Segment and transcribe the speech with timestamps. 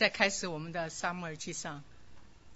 [0.00, 1.84] 在开始我们的 summer 记上，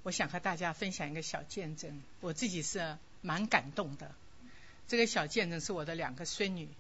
[0.03, 4.13] 我想和大家分享一个小见证，我自己是蛮感动的。
[4.89, 6.71] 这个小见证是我的两个孙女，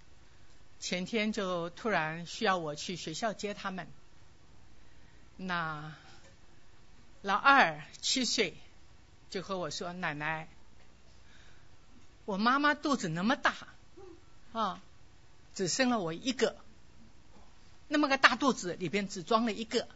[0.81, 3.87] 前天就突然需要我去学校接他们。
[5.37, 5.95] 那
[7.21, 8.55] 老二七岁
[9.29, 10.49] 就和我说：“奶奶，
[12.25, 13.55] 我妈妈肚子那么大
[14.55, 14.81] 啊，
[15.55, 16.57] 只生了我一个，
[17.87, 19.87] 那么个大肚子里边只装了一个，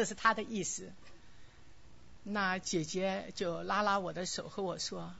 [0.00, 0.90] 这是他的意思。”
[2.24, 5.12] 那姐姐就拉拉我的手和我说：“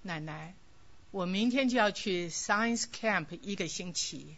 [0.00, 0.54] 奶奶。”
[1.12, 4.36] 我明天就要去 Science Camp 一个星期。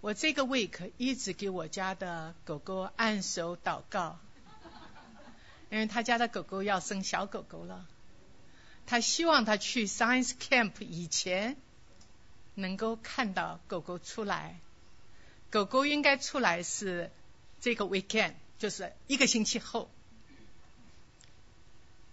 [0.00, 4.18] 我这个 week 一直给我家的狗狗按手祷告，
[5.70, 7.86] 因为他家的狗狗要生小狗狗了。
[8.86, 11.56] 他希望他去 Science Camp 以前
[12.56, 14.58] 能够看到狗狗出来。
[15.50, 17.10] 狗狗应该出来是
[17.60, 19.90] 这个 weekend，就是一个星期后。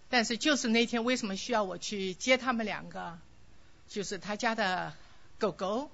[0.09, 3.19] 但是就是那天，为什么需要我去接他们两个？
[3.89, 4.93] 就是他家的
[5.39, 5.89] 狗狗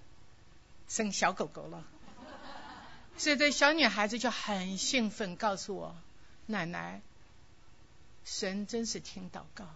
[0.88, 1.84] 生小狗狗了，
[3.18, 5.96] 所以这小女孩子就很兴奋，告诉我
[6.48, 7.02] ：“奶奶，
[8.26, 9.68] 神真是听祷告，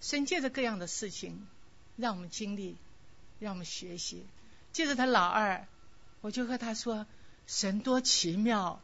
[0.00, 1.44] 神借着各样的事情
[1.96, 2.76] 让我们经历，
[3.40, 4.24] 让我们学习。
[4.72, 5.66] 借着他老二，
[6.24, 7.04] 我就和他说：
[7.46, 8.80] 神多奇妙！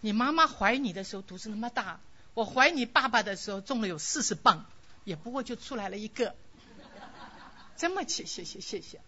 [0.00, 2.00] 你妈妈怀你的时候肚子那么大。”
[2.32, 4.64] 我怀你爸爸的时候重了有四十磅，
[5.04, 6.34] 也不过就出来了一个，
[7.76, 9.00] 这么奇，谢谢谢谢，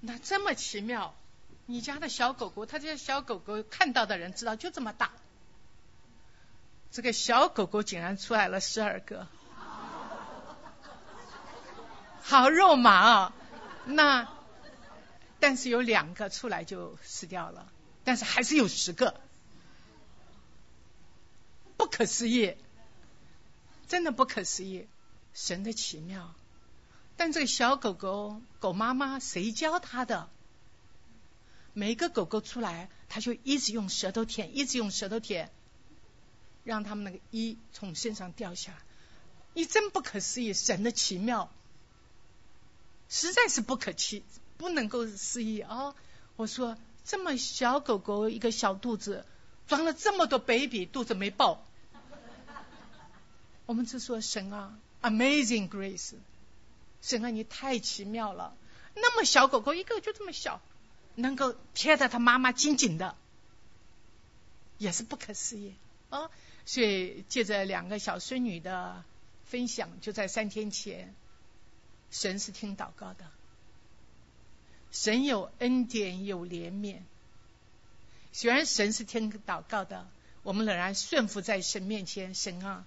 [0.00, 1.14] 那这么奇妙，
[1.64, 5.10] 你家的小狗狗，它这些小狗狗看到的人知道就这么大，
[6.92, 9.26] 这个小狗狗竟然出来了十二个，
[12.22, 13.32] 好肉麻啊！
[13.86, 14.28] 那
[15.46, 17.70] 但是有两个出来就死掉了，
[18.02, 19.20] 但是还是有十个，
[21.76, 22.56] 不可思议。
[23.86, 24.88] 真的不可思议，
[25.34, 26.34] 神的奇妙。
[27.16, 30.28] 但这个小狗狗狗妈妈谁教它的？
[31.74, 35.52] 每个狗狗出来，它就一直用舌头舔，一直用舌头舔，
[36.64, 38.76] 让它们那个衣从身上掉下。
[39.54, 41.52] 你真不可思议，神的奇妙，
[43.08, 44.24] 实在是不可期，
[44.58, 45.94] 不能够失忆啊！
[46.36, 49.24] 我说，这么小狗狗一个小肚子，
[49.66, 51.64] 装了这么多 baby，肚子没爆。
[53.66, 56.14] 我们就说神啊，Amazing Grace，
[57.02, 58.54] 神啊，你太奇妙了！
[58.94, 60.60] 那么小狗狗一个就这么小，
[61.14, 63.14] 能够贴着它妈妈紧紧的，
[64.78, 65.74] 也是不可思议
[66.10, 66.30] 啊！
[66.64, 69.04] 所以借着两个小孙女的
[69.44, 71.14] 分享，就在三天前，
[72.10, 73.24] 神是听祷告的，
[74.92, 76.98] 神有恩典有怜悯。
[78.32, 80.06] 虽然神是听祷告的，
[80.42, 82.84] 我们仍然顺服在神面前，神啊。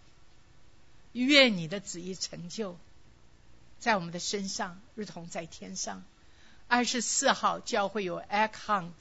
[1.13, 2.77] 愿你的旨意成就，
[3.79, 6.03] 在我们的身上，如同在天上。
[6.67, 8.91] 二十四号教会有 Egg Hunt，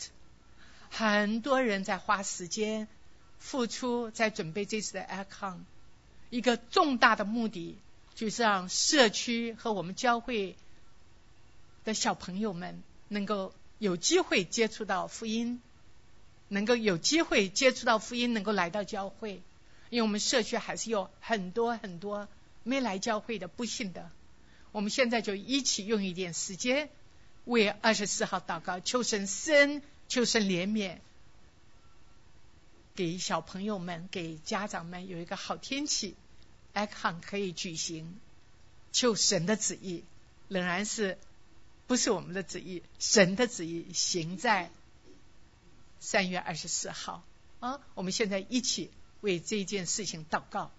[0.91, 2.89] 很多人在花时间
[3.39, 5.61] 付出，在准备这次的 Egg Hunt。
[6.31, 7.77] 一个重大的目的，
[8.15, 10.57] 就是让社区和我们教会
[11.85, 15.61] 的小朋友们能够有机会接触到福音，
[16.49, 19.43] 能够有机会接触到福音，能够来到教会。
[19.91, 22.29] 因为我们社区还是有很多很多
[22.63, 24.11] 没来教会的不幸的，
[24.71, 26.91] 我们现在就一起用一点时间
[27.47, 30.99] 为二十四号祷告，求神生，求神怜悯，
[32.95, 36.15] 给小朋友们、给家长们有一个好天气
[36.75, 38.21] ，icon 可以举行，
[38.93, 40.05] 求神的旨意
[40.49, 41.17] 仍然是
[41.89, 44.71] 不是我们的旨意，神的旨意行在
[45.99, 47.25] 三月二十四号
[47.59, 47.81] 啊！
[47.95, 48.93] 我们现在一起。
[49.21, 50.71] 为这件事情祷告。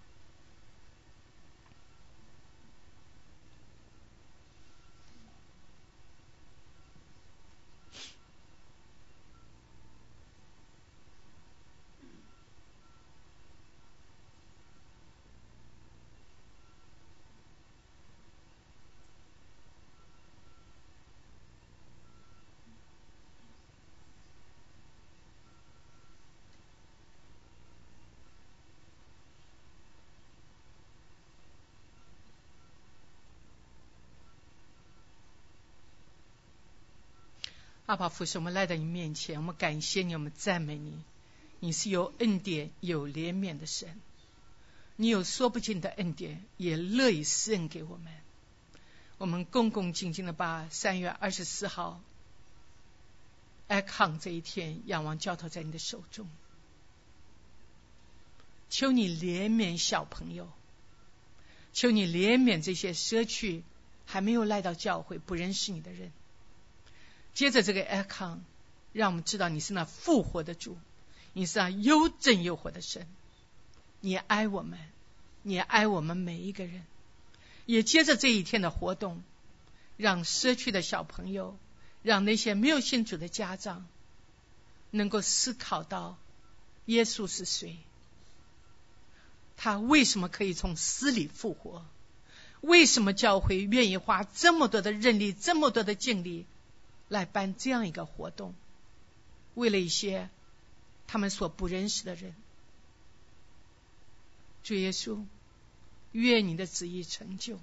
[37.90, 40.94] 阿爸父神，我们来到你面前，我们感谢你，我们赞美你。
[41.58, 44.00] 你是有恩典、有怜悯的神，
[44.94, 48.12] 你有说不尽的恩典，也乐意施恩给我们。
[49.18, 52.00] 我们恭恭敬敬的把三月二十四号
[53.66, 56.28] 爱康这一天，仰望交托在你的手中。
[58.68, 60.48] 求你怜悯小朋友，
[61.72, 63.64] 求你怜悯这些失去
[64.06, 66.12] 还没有来到教会、不认识你的人。
[67.34, 68.40] 接着这个 icon，，
[68.92, 70.78] 让我们知道你是那复活的主，
[71.32, 73.06] 你是那又真又活的神。
[74.00, 74.78] 你爱我们，
[75.42, 76.84] 你爱我们每一个人。
[77.66, 79.22] 也接着这一天的活动，
[79.96, 81.56] 让失去的小朋友，
[82.02, 83.86] 让那些没有信主的家长，
[84.90, 86.18] 能够思考到
[86.86, 87.76] 耶稣是谁，
[89.56, 91.84] 他为什么可以从死里复活？
[92.60, 96.46] 为什么教会愿意花这么多的人力、这么多的精力
[97.10, 98.54] 来办这样一个活动？
[99.54, 100.30] 为了一些
[101.06, 102.34] 他们所不认识的人，
[104.62, 105.22] 主耶稣。
[106.12, 107.56] 愿你的旨意成就。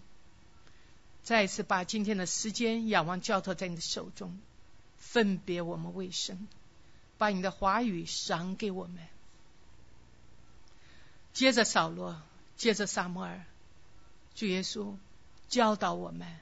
[1.21, 4.39] 再次把今天的时间仰望交托在你的手中，
[4.97, 6.47] 分别我们为圣，
[7.17, 9.05] 把你的话语赏给我们。
[11.33, 12.21] 接着扫罗，
[12.55, 13.43] 接着撒摩尔，
[14.33, 14.95] 主耶稣
[15.49, 16.39] 教导我们，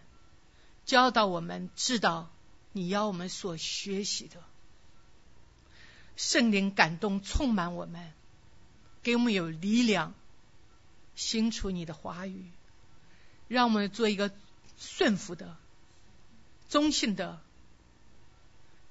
[0.86, 2.30] 教导我们知道
[2.75, 4.44] 你要我们所学习的。
[6.18, 8.12] 圣灵感动充满我们，
[9.01, 10.13] 给我们有力量。
[11.16, 12.51] 清楚你的话语，
[13.48, 14.30] 让我们做一个
[14.77, 15.56] 顺服的、
[16.68, 17.39] 忠心的、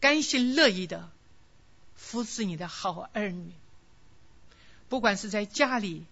[0.00, 1.10] 甘心乐意的
[1.94, 3.52] 服侍你的好儿女。
[4.88, 6.06] 不管是在家里，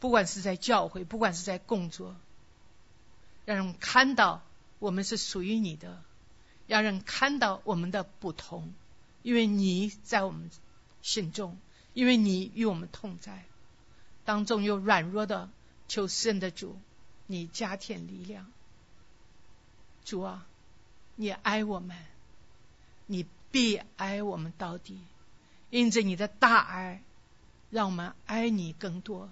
[0.00, 2.14] 不管是在教会，不管是在工作，
[3.46, 4.42] 让人看到
[4.78, 6.02] 我们是属于你的，
[6.72, 8.72] 让人看到我们的不同，
[9.22, 10.50] 因为你在我们
[11.02, 11.58] 心中，
[11.92, 13.44] 因为你与我们同在。
[14.24, 15.50] 当中有软弱的，
[15.86, 16.80] 求圣的主，
[17.26, 18.50] 你加添力量。
[20.06, 20.46] 主啊，
[21.14, 21.94] 你爱我们，
[23.04, 24.98] 你必爱我们到底。
[25.68, 27.02] 因着你的大爱，
[27.68, 29.28] 让我们爱你更多，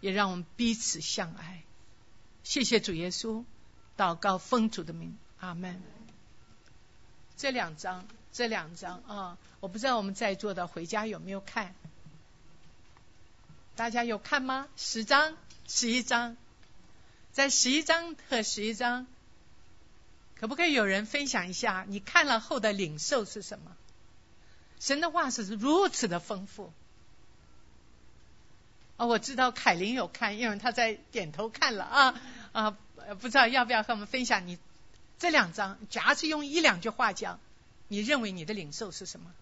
[0.00, 1.64] 也让我们彼此相爱。
[2.42, 3.44] 谢谢主耶稣，
[3.94, 6.01] 祷告奉主的名，阿门。
[7.42, 11.74] 这两章，这两章啊，我不知道我们在座的回家有没有看。
[13.74, 14.68] 大家有看吗？
[14.76, 15.36] 十章、
[15.66, 16.36] 十一章，
[17.32, 19.08] 在十一章和十一章，
[20.36, 23.76] 可不可以有人分享一下你看了后的领受是什么？
[24.78, 26.72] 神的话是如此的丰富。
[28.98, 32.20] 啊，我知道凯琳有看，因为他在点头看了啊
[32.52, 32.70] 啊，
[33.20, 34.60] 不知道要不要和我们分享你
[35.22, 35.78] 这两章？
[35.88, 37.38] 假设用一两句话讲，
[37.86, 39.32] 你认为你的领受是什么？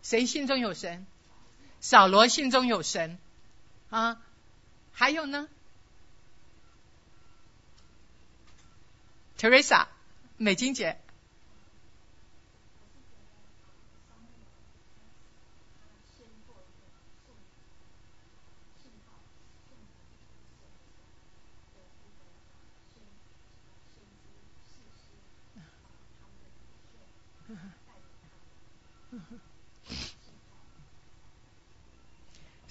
[0.00, 1.04] 谁心中有神？
[1.80, 3.18] 扫罗心中有神
[3.90, 4.22] 啊！
[4.92, 5.48] 还有呢
[9.36, 9.88] ？Teresa，
[10.36, 11.00] 美金姐。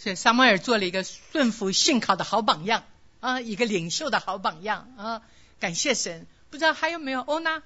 [0.07, 2.85] 所以撒母耳做了一个顺服信靠的好榜样
[3.19, 5.21] 啊，一个领袖的好榜样啊，
[5.59, 6.25] 感谢神。
[6.49, 7.61] 不知道还有没有欧娜？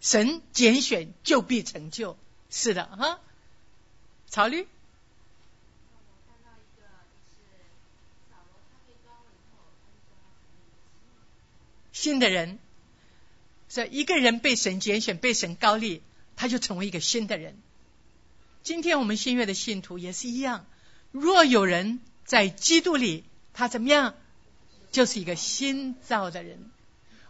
[0.00, 2.16] 神拣选就必成就，
[2.48, 3.20] 是的哈。
[4.28, 4.66] 曹律。
[11.92, 12.58] 新的人，
[13.68, 16.02] 这一个人被神拣选，被神高立，
[16.34, 17.60] 他就成为一个新的人。
[18.64, 20.64] 今天我们新月的信徒也是一样，
[21.12, 24.14] 若有人在基督里，他怎么样，
[24.90, 26.70] 就是一个新造的人。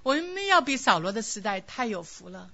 [0.05, 2.53] 我们要比扫罗的时代太有福了。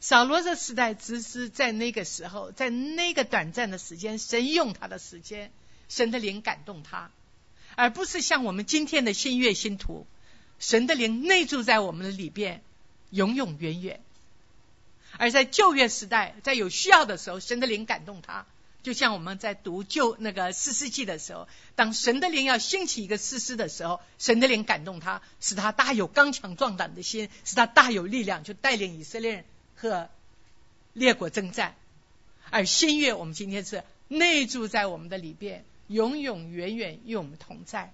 [0.00, 5.52] 扫罗的时代只是在那个时候，在那个短暂的时间，神用他的时间，
[5.90, 7.10] 神的灵感动他，
[7.76, 10.06] 而不是像我们今天的新月信徒，
[10.58, 12.62] 神的灵内住在我们的里边，
[13.10, 14.00] 永永远远。
[15.18, 18.46] 而在旧约时代，在有需要的时候，神的灵感动他，
[18.82, 29.44] 就像我们在读旧那个四世纪的时候，当神的灵要兴起一个诗诗的时候，神的灵感动他，使他大有刚强壮胆的心，使他大有力量，就带领以色列人
[29.76, 30.08] 和
[30.94, 31.76] 列国征战。
[32.50, 37.92] 而新约，我们今天是内住在我们的里边，永永远远与我们同在。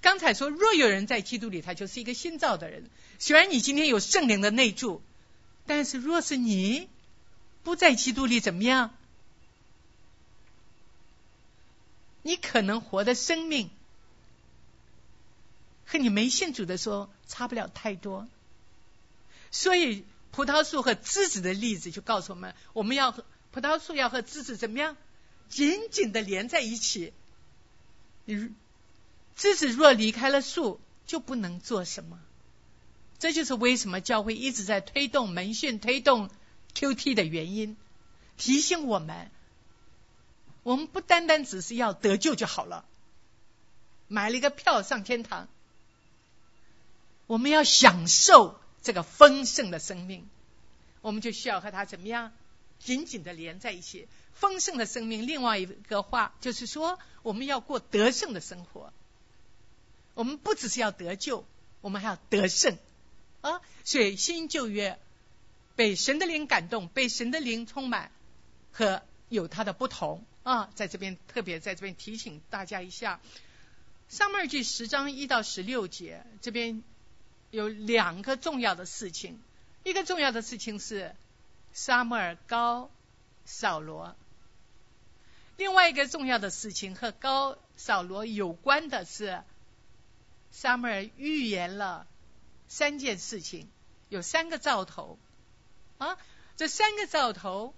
[0.00, 2.90] 刚才说，若有人在基督里，他就是一个新造的人。
[3.18, 5.00] 虽然你今天有圣灵的内住。
[5.66, 6.88] 但是，若是你
[7.62, 8.94] 不在基督里，怎么样？
[12.22, 13.68] 你可能活的生命
[15.84, 18.28] 和你没信主的时候差不了太多。
[19.50, 24.96] 所以葡萄树和枝子的例子就告诉我们，我们要和葡萄树要和枝子怎么样
[25.48, 27.12] 紧紧的连在一起。
[28.24, 28.50] 你
[29.36, 32.20] 枝子若离开了树，就不能做什么。
[33.22, 36.28] 这就是为什么教会一直在推动门训、推动
[36.74, 37.76] QT 的原因，
[38.36, 39.30] 提醒我们，
[40.64, 42.84] 我们不单单只是要得救就好了，
[44.08, 45.46] 买了一个票上天堂，
[47.28, 50.28] 我们要享受这个丰盛的生命，
[51.00, 52.32] 我们就需要和他怎么样
[52.80, 54.08] 紧紧的连在一起。
[54.34, 58.92] 丰盛的生命，另外一个话就是说，我们要过得胜的生活，
[60.14, 61.46] 我们不只是要得救，
[61.82, 62.76] 我们还要得胜。
[63.42, 64.98] 啊，所以新旧约
[65.76, 68.10] 被神的灵感动，被神的灵充满，
[68.72, 70.24] 和有它的不同。
[70.44, 73.20] 啊，在这边特别在这边提醒大家一下，
[74.16, 76.82] 《上面记》十章一到十六节，这边
[77.52, 79.40] 有两个重要的事情，
[79.84, 81.14] 一个重要的事情是
[81.72, 82.90] 撒母耳高
[83.44, 84.16] 扫罗，
[85.56, 89.42] 另外一个重要的事情和高扫罗有关的是
[90.50, 92.06] 撒母耳预言了。
[92.74, 93.68] 三件事情，
[94.08, 95.18] 有三个兆头
[95.98, 96.16] 啊！
[96.56, 97.74] 这三个兆头，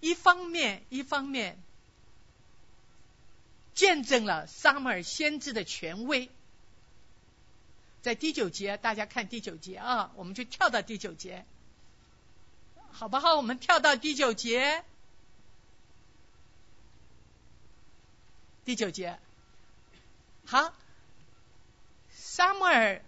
[0.00, 1.56] 一方面一方面
[3.72, 6.28] 见证了撒母尔先知的权威。
[8.02, 11.46] 在第九节，大家看第九节啊，我们就跳到第九节，
[12.90, 13.36] 好不好？
[13.36, 14.84] 我们跳到第九节，
[18.64, 19.20] 第九节，
[20.46, 20.74] 好，
[22.10, 23.00] 撒母尔。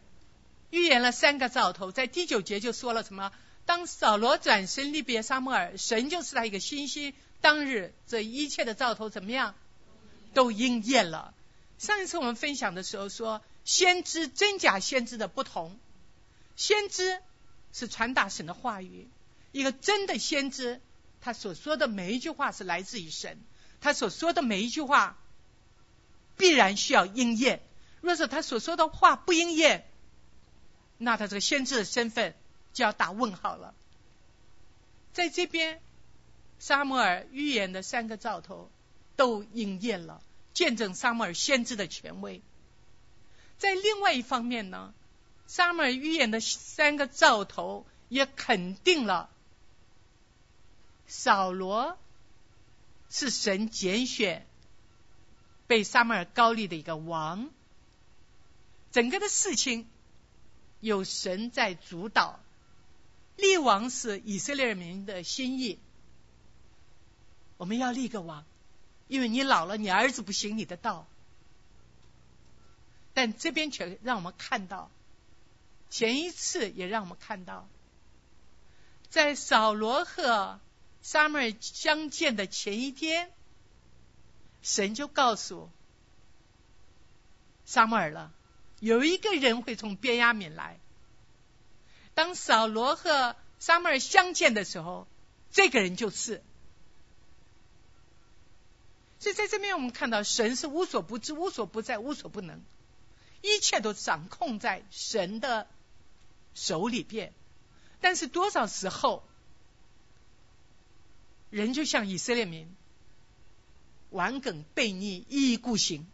[0.73, 3.31] 预言了三个兆头，在第九节就说了什么？
[3.67, 7.13] 当扫罗转身离别撒母耳，神就是他一个星星。
[7.43, 9.55] 当日这一切的兆头怎么样？
[10.33, 11.35] 都应验了。
[11.77, 15.79] 上一次我们分享的时候说，先知真假先知的不同。
[16.57, 17.21] 先知
[17.75, 19.11] 是传达神的话语，
[19.53, 20.81] 一个真的先知，
[21.21, 23.39] 他所说的每一句话是来自于神，
[23.83, 25.19] 他所说的每一句话
[26.39, 27.61] 必然需要应验。
[28.01, 29.87] 若是他所说的话不应验，
[31.05, 32.33] 那他这个先知的身份
[32.73, 33.75] 就要打问号了。
[35.13, 35.81] 在这边，
[36.61, 38.71] 沙摩尔预言的三个兆头
[39.17, 40.23] 都应验了，
[40.55, 42.41] 见证沙摩尔先知的权威。
[43.59, 44.95] 在另外一方面呢，
[45.49, 49.29] 沙摩尔预言的三个兆头也肯定了
[51.09, 51.99] 扫罗
[53.11, 54.47] 是神拣选
[55.67, 57.51] 被沙摩尔高立的一个王。
[58.93, 59.89] 整个的事情。
[60.83, 62.41] 有神在主导，
[63.37, 65.79] 立王是以色列人民的心意。
[67.57, 68.45] 我们要立个王，
[69.07, 71.07] 因为你老了，你儿子不行你的道。
[73.15, 74.91] 但这边却让我们看到，
[75.89, 77.69] 前一次也让我们看到，
[79.09, 80.59] 在扫罗和
[81.01, 83.31] 撒母耳相见的前一天，
[84.63, 85.71] 神就告诉
[87.67, 88.33] 撒母耳了。
[88.83, 90.77] 有一个人会从边亚敏来。
[92.15, 95.07] 当扫罗和撒母耳相见的时候，
[95.53, 96.43] 这个人就是。
[99.21, 102.61] 所以在这边我们看到，神是无所不知、无所不在、无所不能，
[103.41, 105.69] 一切都掌控在神的
[106.57, 107.33] 手里边。
[108.01, 109.23] 但是多少时候，
[111.51, 112.75] 人就像以色列民，
[114.11, 116.05] 顽梗悖逆、一意孤行。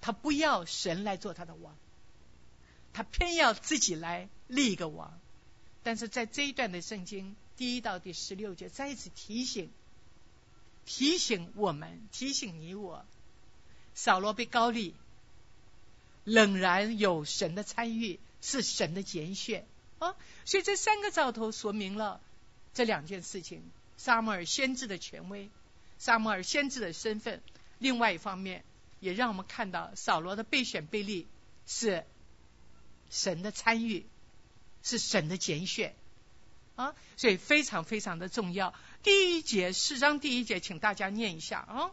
[0.00, 1.76] 他不要神来做他的王，
[2.92, 5.18] 他偏要自己来立一个王。
[5.82, 9.70] 但是在这一段的圣经第一到第十六节，再一次提醒
[10.84, 13.04] 提醒我们，提醒你我，
[13.94, 14.94] 扫罗被高立，
[16.24, 19.66] 仍然有神的参与，是神的拣选
[19.98, 20.14] 啊。
[20.44, 22.20] 所以这三个兆头说明了
[22.72, 23.62] 这两件事情：
[23.96, 25.50] 撒母耳先知的权威，
[25.98, 27.42] 撒母耳先知的身份。
[27.78, 28.64] 另外一方面。
[29.00, 31.26] 也让我们看到扫罗的备选备立
[31.66, 32.04] 是
[33.10, 34.06] 神的参与，
[34.82, 35.94] 是神的拣选
[36.76, 38.74] 啊，所以非常非常的重要。
[39.02, 41.90] 第一节四章第一节，请大家念一下啊。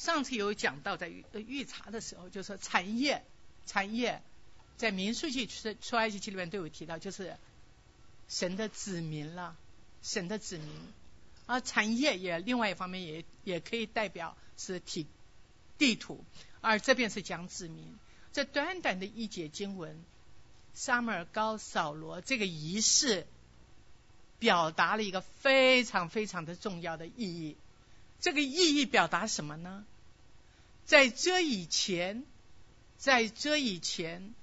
[0.00, 3.22] 上次有讲到，在预预查的时候，就说产业
[3.66, 4.22] 产业
[4.78, 7.36] 在民数记出出埃及记里面都有提到，就是
[8.26, 9.58] 神的子民了，
[10.02, 10.68] 神的子民。
[11.44, 15.06] 而产业也另外一方面也也可以代表是体
[15.76, 16.24] 地图，
[16.62, 17.94] 而这边是讲子民。
[18.32, 20.02] 这短短的一节经文，
[20.72, 23.26] 撒母耳高扫罗这个仪式，
[24.38, 27.58] 表达了一个非常非常的重要的意义。
[28.18, 29.84] 这个意义表达什么呢？
[30.84, 32.24] 在这以前，
[32.96, 34.34] 在这以前，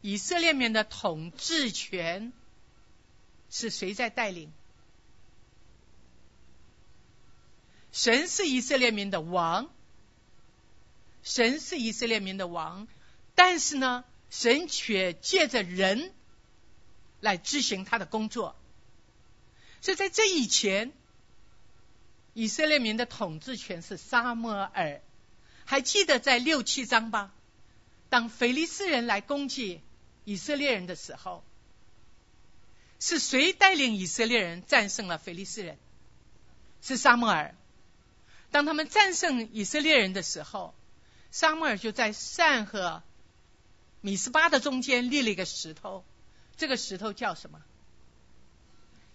[0.00, 2.32] 以色列面的统治权
[3.50, 4.52] 是谁在带领？
[7.92, 9.68] 神是以色列民的王，
[11.24, 12.86] 神是以色列民的王，
[13.34, 16.14] 但是呢，神却借着人
[17.18, 18.54] 来执行他的工作。
[19.80, 20.92] 所以在这以前，
[22.32, 25.02] 以色列民的统治权是撒摩尔。
[25.70, 27.32] 还记得在六七章吧？
[28.08, 29.80] 当腓利斯人来攻击
[30.24, 31.44] 以色列人的时候，
[32.98, 35.78] 是谁带领以色列人战胜了腓利斯人？
[36.82, 37.54] 是撒母耳。
[38.50, 40.74] 当他们战胜以色列人的时候，
[41.30, 43.04] 撒母耳就在善和
[44.00, 46.04] 米斯巴的中间立了一个石头，
[46.56, 47.62] 这个石头叫什么？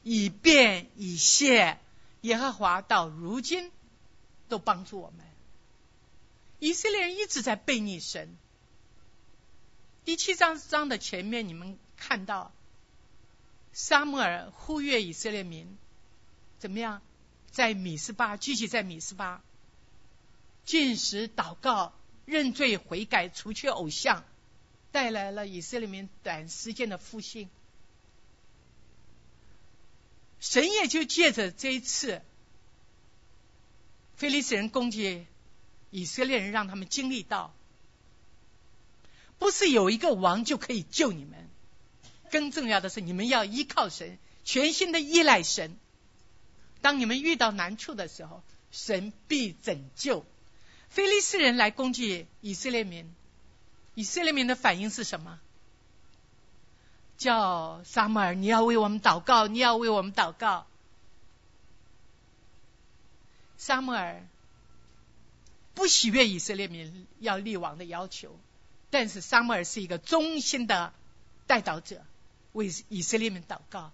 [0.03, 1.77] 以便以谢
[2.21, 3.73] 耶和华到如今
[4.47, 5.25] 都帮助我们。
[6.65, 8.35] 以色列人一直在背逆神。
[10.03, 12.51] 第七章章的前面，你们看到，
[13.71, 15.77] 撒母耳呼吁以色列民
[16.57, 17.03] 怎么样？
[17.51, 19.43] 在米斯巴，聚集在米斯巴，
[20.65, 21.93] 进食、祷告、
[22.25, 24.25] 认罪悔改、除去偶像，
[24.91, 27.47] 带来了以色列民短时间的复兴。
[30.39, 32.23] 神也就借着这一次，
[34.15, 35.27] 菲利斯人攻击
[35.95, 37.53] 以色列人，让他们经历到，
[39.39, 41.49] 不是有一个王就可以救你们，
[42.29, 45.77] 更重要的是，你们要依靠神，全心的依赖神。
[46.81, 50.25] 当你们遇到难处的时候，神必拯救。
[50.89, 53.09] 菲利斯人来攻击以色列民，
[53.93, 55.39] 以色列民的反应是什么？
[57.17, 60.67] 叫撒母耳，你要为我们祷告，你要为我们祷告。
[63.57, 64.27] 撒母耳
[65.75, 68.39] 不喜悦以色列民要立王的要求，
[68.89, 70.91] 但是撒母耳是一个忠心的
[71.45, 72.03] 代祷者，
[72.53, 73.91] 为以色列民祷告，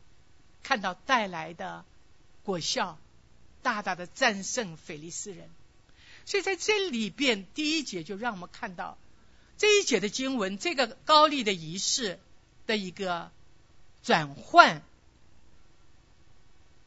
[0.63, 1.83] 看到带来的。
[2.43, 2.97] 果效
[3.61, 5.47] 大大的战胜腓利斯人，
[6.25, 8.97] 所以在这里边第一节就让我们看到
[9.59, 12.19] 这一节的经文，这个高丽的仪式
[12.65, 13.29] 的一个
[14.01, 14.81] 转换，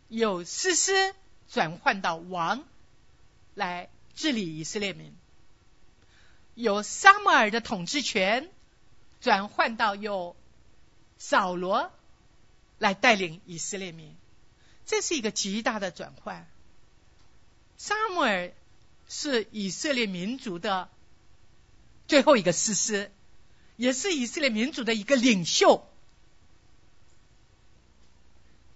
[0.09, 1.14] 有诗诗
[1.48, 2.64] 转换到王
[3.54, 5.14] 来治理以色列民，
[6.55, 8.48] 由撒母耳的统治权
[9.20, 10.37] 转换到由
[11.18, 11.90] 扫罗
[12.79, 14.14] 来带领以色列民。
[14.87, 16.46] 这是一个极大的转换。
[17.77, 18.53] 撒母耳
[19.09, 20.88] 是以色列民族的
[22.07, 23.11] 最后一个士师，
[23.77, 25.87] 也是以色列民族的一个领袖。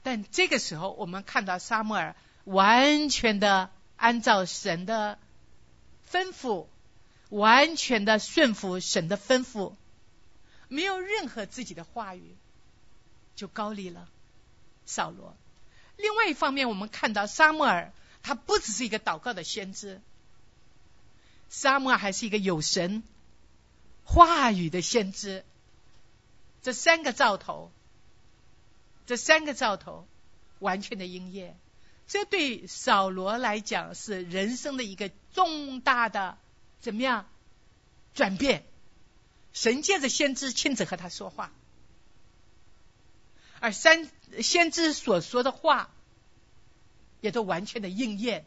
[0.03, 5.19] 但这个时候，我们看到撒母耳完全的按照神的
[6.11, 6.67] 吩咐，
[7.29, 9.75] 完全的顺服神的吩咐，
[10.69, 12.37] 没有任何自己的话语，
[13.37, 14.09] 就高立了
[14.87, 15.37] 扫罗。
[15.97, 17.93] 另外一方面，我们看到沙摩尔，
[18.23, 20.01] 他不只是一个祷告的先知，
[21.51, 23.03] 沙漠还是一个有神
[24.05, 25.45] 话语的先知。
[26.63, 27.71] 这三个兆头，
[29.07, 30.07] 这三个兆头
[30.59, 31.57] 完全的应验，
[32.09, 36.39] 这对扫罗来讲是人生的一个重大的
[36.81, 37.29] 怎么样
[38.15, 38.65] 转变？
[39.53, 41.53] 神借着先知亲自和他说话。
[43.61, 44.09] 而三
[44.41, 45.91] 先知所说的话，
[47.21, 48.45] 也都完全的应验。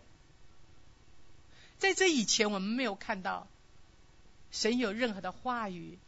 [1.77, 3.47] 在这以前，我们没有看到
[4.51, 5.99] 神有任何的话语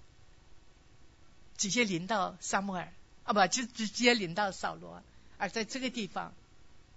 [1.57, 2.93] 直接临到撒母耳
[3.25, 5.03] 啊，不，就直接临到扫罗。
[5.37, 6.33] 而在这个地方，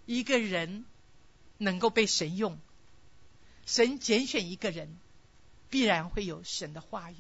[0.07, 0.85] 一个人
[1.59, 2.59] 能够被神用，
[3.67, 4.97] 神拣选一个人，
[5.69, 7.17] 必然会有神的话语。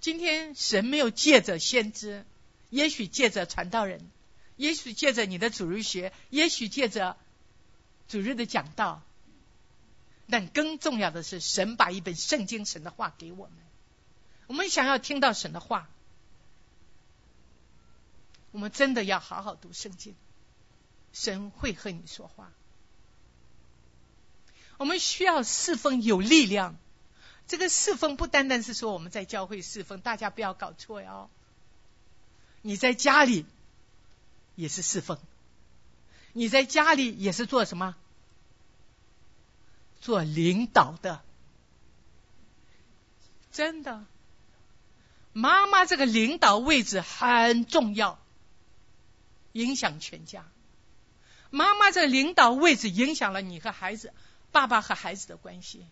[0.00, 2.24] 今天神没有借着先知，
[2.70, 4.10] 也许借着传道人，
[4.56, 7.16] 也许借着你的主日学，也许借着
[8.08, 9.02] 主日的讲道，
[10.28, 13.56] 但更重要的是，神把一本圣经神的话给我们。
[14.48, 15.88] 我们想要听到神的话，
[18.52, 20.14] 我们真的要好好读圣经，
[21.12, 22.52] 神会和你说话。
[24.76, 26.76] 我们需要侍奉有力量。
[27.48, 31.28] 这个侍奉不单单是说我们在教会侍奉，大家不要搞错哟。
[32.62, 33.44] 你在家里
[34.54, 35.18] 也是侍奉，
[36.32, 37.96] 你在家里也是做什么？
[40.00, 41.22] 做领导的，
[43.50, 44.04] 真的。
[45.32, 48.18] 妈妈这个领导位置很重要，
[49.52, 50.44] 影响全家。
[51.50, 54.12] 妈妈这个领导位置影响了你和孩子、
[54.50, 55.86] 爸爸和孩子的关系。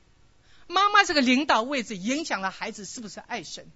[0.67, 3.71] 妈妈这个领导位置影响了孩子是不是爱神？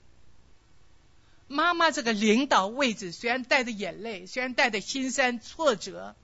[1.47, 6.17] 妈妈这个领导位置虽然带着眼泪，虽然带着心酸挫折，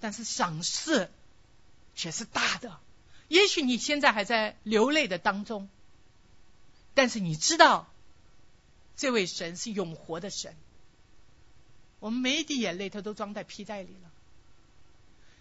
[0.00, 1.08] 但是赏赐
[1.94, 2.78] 却是大的。
[3.28, 5.68] 也许你现在还在流泪的当中。
[6.94, 7.88] 但是你知道，
[8.96, 10.56] 这位神是永活的神。
[12.00, 14.10] 我们每一滴眼泪，他都装在皮带里了。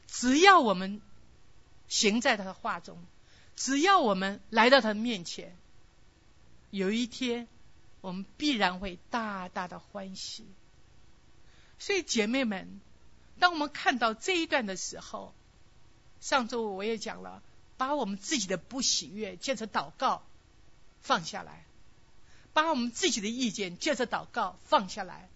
[0.05, 1.01] 只要我们
[1.87, 3.03] 行在他的话中，
[3.55, 5.57] 只要我们来到他的面前，
[6.69, 7.47] 有一天
[8.01, 10.45] 我们必然会大大的欢喜。
[11.79, 12.79] 所以姐妹们，
[13.39, 15.33] 当我们看到这一段的时候，
[16.21, 17.41] 上周我也讲了，
[17.77, 20.21] 把我们自己的不喜悦借着祷告。
[21.01, 21.63] 放下来，
[22.51, 25.28] 把我们自己的意见借着祷告放下来，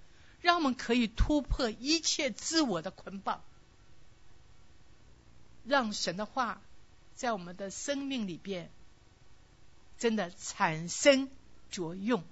[0.43, 3.41] 让我们可以突破一切自我的捆绑，
[5.65, 6.61] 让神的话
[7.15, 8.69] 在我们的生命里边
[9.97, 11.29] 真的产生
[11.71, 12.23] 作用。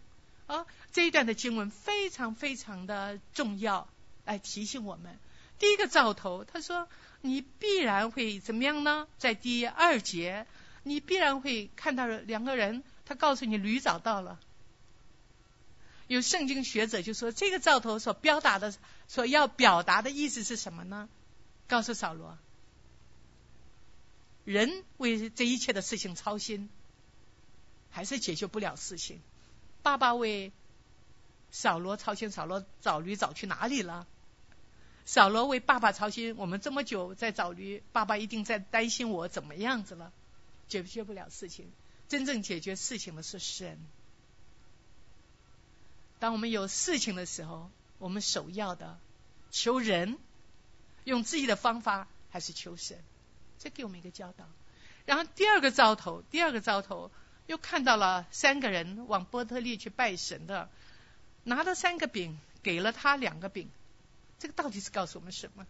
[0.45, 3.88] 啊，这一段的经文非常非常的重要，
[4.26, 5.17] 来提醒我们。
[5.58, 6.89] 第一个兆头，他说
[7.21, 9.08] 你必然会怎么样呢？
[9.19, 10.45] 在第二节，
[10.84, 12.84] 你必然会看到两个人。
[13.06, 14.38] 他告诉你驴找到了，
[16.12, 18.76] 有圣经学者就说这个兆头所表达的、
[19.08, 21.08] 所要表达的意思是什么呢？
[21.69, 22.38] 告诉扫罗，
[24.43, 26.69] 人为这一切的事情操心，
[27.91, 29.21] 还是解决不了事情。
[29.84, 30.52] 爸爸为
[31.50, 34.06] 扫罗操心，扫罗找驴找去哪里了？
[35.06, 40.12] 扫罗为爸爸操心，我们这么久在找驴，爸爸一定在担心我怎么样子了？
[40.67, 41.71] 解决不了事情。
[42.10, 43.80] 真正解决事情的是神。
[46.22, 49.00] 当我们有事情的时候，我们首要的
[49.50, 50.20] 求人，
[51.04, 53.04] 用自己的方法还是求神？
[53.58, 54.46] 这给我们一个教导。
[55.08, 57.10] 然后第二个兆头，第二个兆头
[57.48, 60.70] 又看到了三个人往波特利去拜神的，
[61.44, 63.68] 拿了三个饼，给了他两个饼。
[64.38, 65.66] 这个到底是告诉我们什么？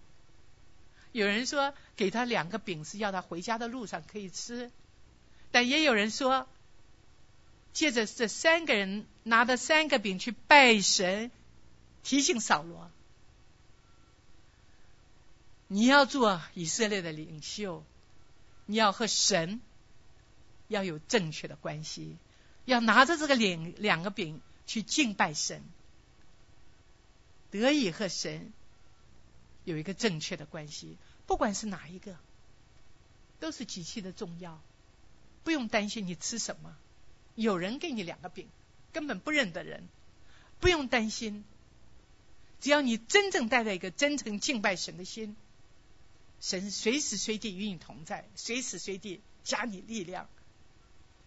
[1.14, 4.70] 有人说给他两个饼是要他回家的路上可以吃。
[5.50, 6.46] 但也有人说，
[7.72, 11.32] 借着这三个人拿着三个饼去拜神，
[12.04, 12.90] 提醒扫罗，
[15.68, 17.84] 你要做以色列的领袖，
[18.66, 19.62] 你要和神
[20.68, 22.18] 要有正确的关系，
[22.66, 25.62] 要拿着这个两两个饼去敬拜神，
[27.52, 28.52] 得以和神
[29.66, 32.16] 有一个正确的关系，不管是哪一个，
[33.40, 34.60] 都是极其的重要。
[35.44, 36.76] 不用担心你吃什么，
[37.36, 38.48] 有人给你两个饼，
[38.94, 39.88] 根本不认得人，
[40.60, 41.44] 不用担心。
[42.60, 45.36] 只要你真正带着一个真诚敬拜神的心，
[46.40, 50.30] 神随时随地与你同在，随时随地加你力量。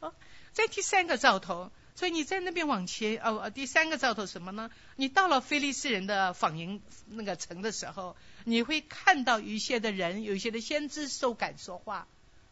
[0.00, 0.14] 哦，
[0.52, 4.70] 在第三个兆头，所以你在那边往前哦，第三个兆头什么呢？
[4.96, 12.06] 你到了菲利斯人的访营那个城的时候，你会看到一些的人，有一些的先知受感说话。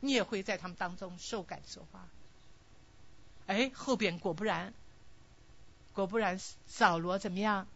[0.04, 2.08] 你也会在他们当中受感说话。
[3.46, 4.74] 哎，后边果不然，
[5.92, 7.66] 果不然，扫罗怎么样？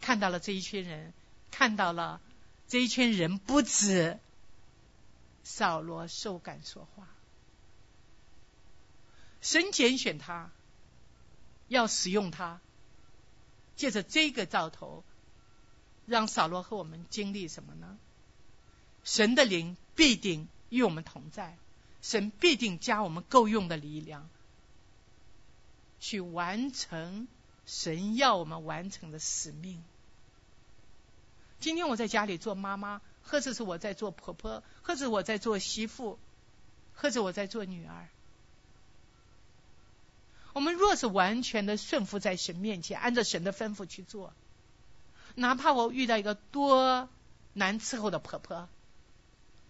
[0.00, 1.12] 看到了这一群人，
[1.50, 2.20] 看到了
[2.68, 4.18] 这一群人不止
[5.44, 7.06] 扫罗受感说话，
[9.40, 10.50] 神拣选他，
[11.68, 12.60] 要使用他，
[13.76, 15.04] 借着这个兆头，
[16.06, 17.98] 让扫罗和我们经历什么呢？
[19.04, 20.48] 神的灵必定。
[20.70, 21.58] 与我们同在，
[22.00, 24.30] 神必定加我们够用的力量，
[25.98, 27.26] 去完成
[27.70, 29.80] 神要我们完成的使命。
[31.60, 36.18] 今天我在家里做妈妈，或者是我在做婆婆，或者我在做媳妇，
[36.96, 38.08] 或者我在做女儿。
[40.52, 44.32] 我们若是完全的顺服在神面前，按照神的吩咐去做，
[45.36, 47.08] 哪怕我遇到一个多
[47.52, 48.68] 难伺候的婆婆。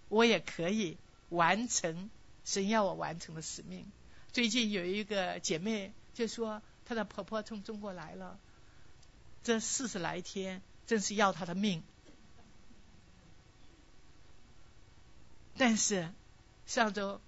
[0.09, 0.97] 我也可以
[1.29, 2.09] 完成
[2.47, 3.85] 神要我完成的使命。
[4.33, 8.37] 最近有一个姐妹就说，她的婆婆从中国来了，
[9.45, 11.85] 这四十来天真是要她的命。
[15.57, 16.11] 但是
[16.67, 17.21] 上周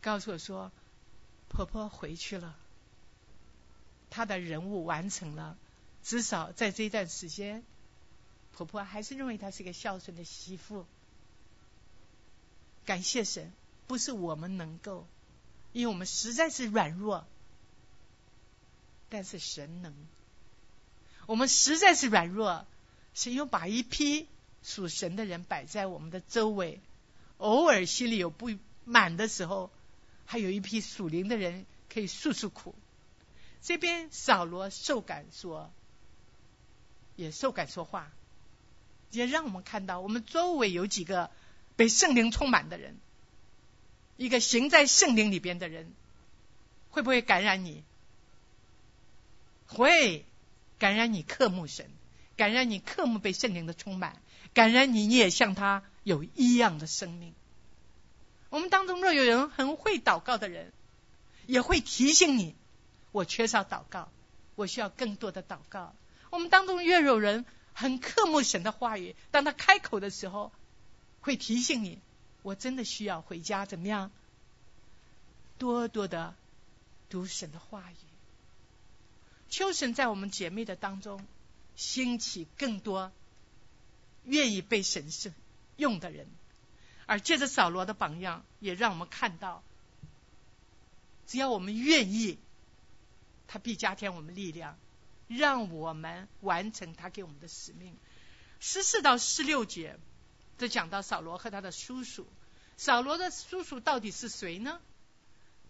[0.00, 0.72] 告诉我说，
[1.50, 2.56] 婆婆回去了，
[4.08, 5.58] 她的任务完成了，
[6.02, 7.62] 至少在这段时间，
[8.54, 10.86] 婆婆还是认为她是个孝顺的媳妇。
[12.86, 13.52] 感谢神，
[13.86, 15.06] 不是我们能够，
[15.74, 17.26] 因为我们实在是软弱，
[19.14, 19.94] 但是神能。
[21.26, 22.66] 我们实在是软弱，
[23.14, 24.26] 神又把一批
[24.64, 26.80] 属神的人摆在我们的周围，
[27.38, 28.50] 偶尔心里有不
[28.84, 29.70] 满的时候，
[30.26, 32.74] 还有一批属灵的人可以诉诉苦。
[33.62, 35.70] 这边扫罗受感说，
[37.14, 38.10] 也受感说话，
[39.12, 41.30] 也让我们看到我们周围有几个
[41.76, 42.96] 被圣灵充满的人，
[44.16, 45.92] 一个行在圣灵里边的人，
[46.90, 47.84] 会不会感染你？
[49.66, 50.24] 会。
[50.76, 51.88] 感染你克慕神，
[52.36, 54.20] 感染你克慕被圣灵的充满，
[54.52, 57.32] 感染你你也像他有一样的生命。
[58.50, 60.72] 我们当中若有人很会祷告的人，
[61.46, 62.54] 也会提醒你，
[63.12, 64.10] 我缺少祷告，
[64.56, 65.94] 我需要更多的祷告。
[66.28, 70.52] 我们当中越有人很克慕神的话语，当他开口的时候，
[71.20, 72.00] 会提醒你，
[72.42, 74.10] 我真的需要回家怎么样，
[75.56, 76.34] 多多的
[77.08, 78.03] 读神的话语。
[79.54, 81.24] 求神在我们姐妹的当中
[81.76, 83.12] 兴起更多
[84.24, 85.32] 愿意被神圣
[85.76, 86.26] 用的人，
[87.06, 89.62] 而借着扫罗的榜样，也让我们看到，
[91.28, 92.36] 只要我们愿意，
[93.46, 94.76] 他必加添我们力量，
[95.28, 97.96] 让我们完成他给我们的使命。
[98.58, 99.96] 十四到十六节，
[100.58, 102.26] 这讲到扫罗和他的叔叔。
[102.76, 104.80] 扫罗的叔叔到底是谁呢？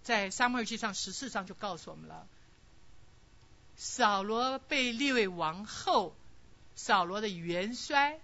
[0.02, 2.26] 在撒母耳记上十四章就告诉我们了。
[3.76, 6.14] 扫罗被立为王后，
[6.76, 8.20] 扫罗的元帅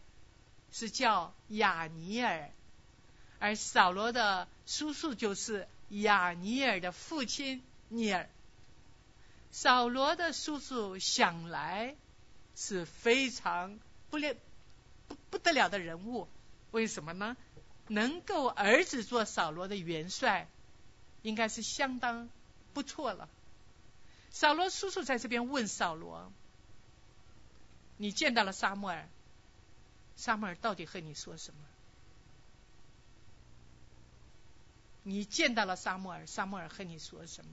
[0.72, 2.50] 是叫亚尼尔，
[3.38, 8.28] 而扫罗的叔叔就是亚尼尔的父亲尼尔。
[9.50, 11.96] 扫罗的叔叔想来
[12.54, 14.34] 是非常不了
[15.08, 16.28] 不不得了的人物，
[16.70, 17.36] 为什么呢？
[17.88, 20.46] 能够儿子做扫罗的元帅，
[21.22, 22.28] 应该是相当
[22.72, 23.28] 不错了。
[24.30, 26.32] 扫罗叔叔在这边问扫罗
[27.98, 29.08] ：“你见到了沙漠尔？
[30.16, 31.60] 沙漠尔到底和你说什么？
[35.02, 37.50] 你见到了沙漠尔，沙漠尔和你说什么？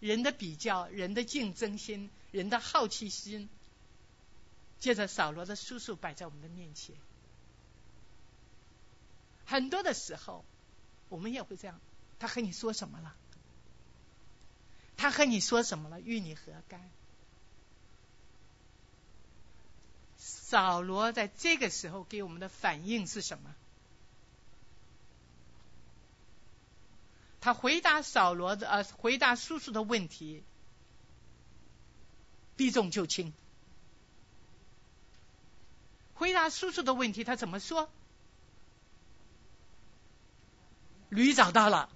[0.00, 3.48] 人的比较，人的竞争心，人的好奇心，
[4.78, 6.94] 借着扫罗的叔叔摆在我们的面前。
[9.46, 10.44] 很多的时候，
[11.08, 11.80] 我们也会这样。
[12.18, 13.14] 他和你说什么了？”
[15.04, 16.00] 他和你说什么了？
[16.00, 16.80] 与你何干？
[20.16, 23.54] 扫罗在这个时候给我们的反应是什么？
[27.42, 30.42] 他回答扫罗的呃，回答叔叔的问题，
[32.56, 33.34] 避重就轻。
[36.14, 37.90] 回答叔叔的问题，他怎么说？
[41.10, 41.93] 驴找到了。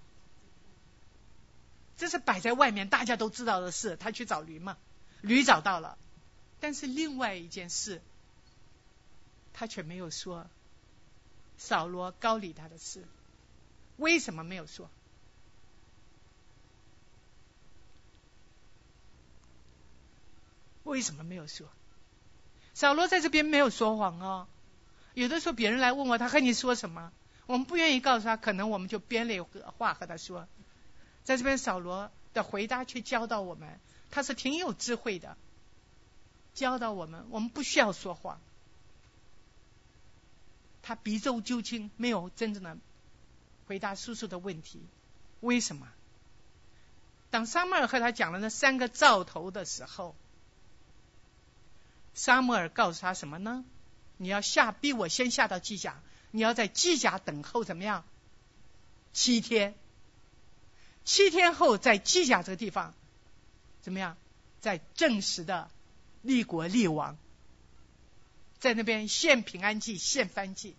[1.98, 4.78] 这是摆在外面大家都知道的事，他去找驴嘛，
[5.20, 5.98] 驴找到了，
[6.60, 8.00] 但是另外一件事，
[9.52, 10.46] 他却没有说
[11.58, 13.04] 扫罗高礼他的事，
[13.96, 14.88] 为什么没有说？
[20.84, 21.68] 为什么没有说？
[22.74, 24.46] 扫罗在这边没有说谎哦，
[25.14, 27.12] 有的时候别人来问我，他和你说什么，
[27.46, 30.46] 我们不愿意告诉他，可能我们就编了一个话和他说。
[31.28, 33.78] 在这边，扫罗的回答却教导我们，
[34.10, 35.36] 他是挺有智慧的，
[36.54, 38.40] 教导我们，我们不需要说谎。
[40.80, 42.78] 他避重就轻，没有真正的
[43.66, 44.80] 回答叔叔的问题。
[45.40, 45.86] 为什么？
[47.28, 50.16] 当沙摩尔和他讲了那三个兆头的时候，
[52.14, 53.66] 沙摩尔告诉他什么呢？
[54.16, 58.02] 你要下，比我先下到机甲，你要在机甲等候怎么样？
[59.12, 59.74] 七天。
[61.08, 62.92] 七天后，在机甲这个地方，
[63.80, 64.18] 怎么样？
[64.60, 65.70] 在正式的
[66.20, 67.16] 立国立王，
[68.58, 70.76] 在那边献平安祭、献番祭，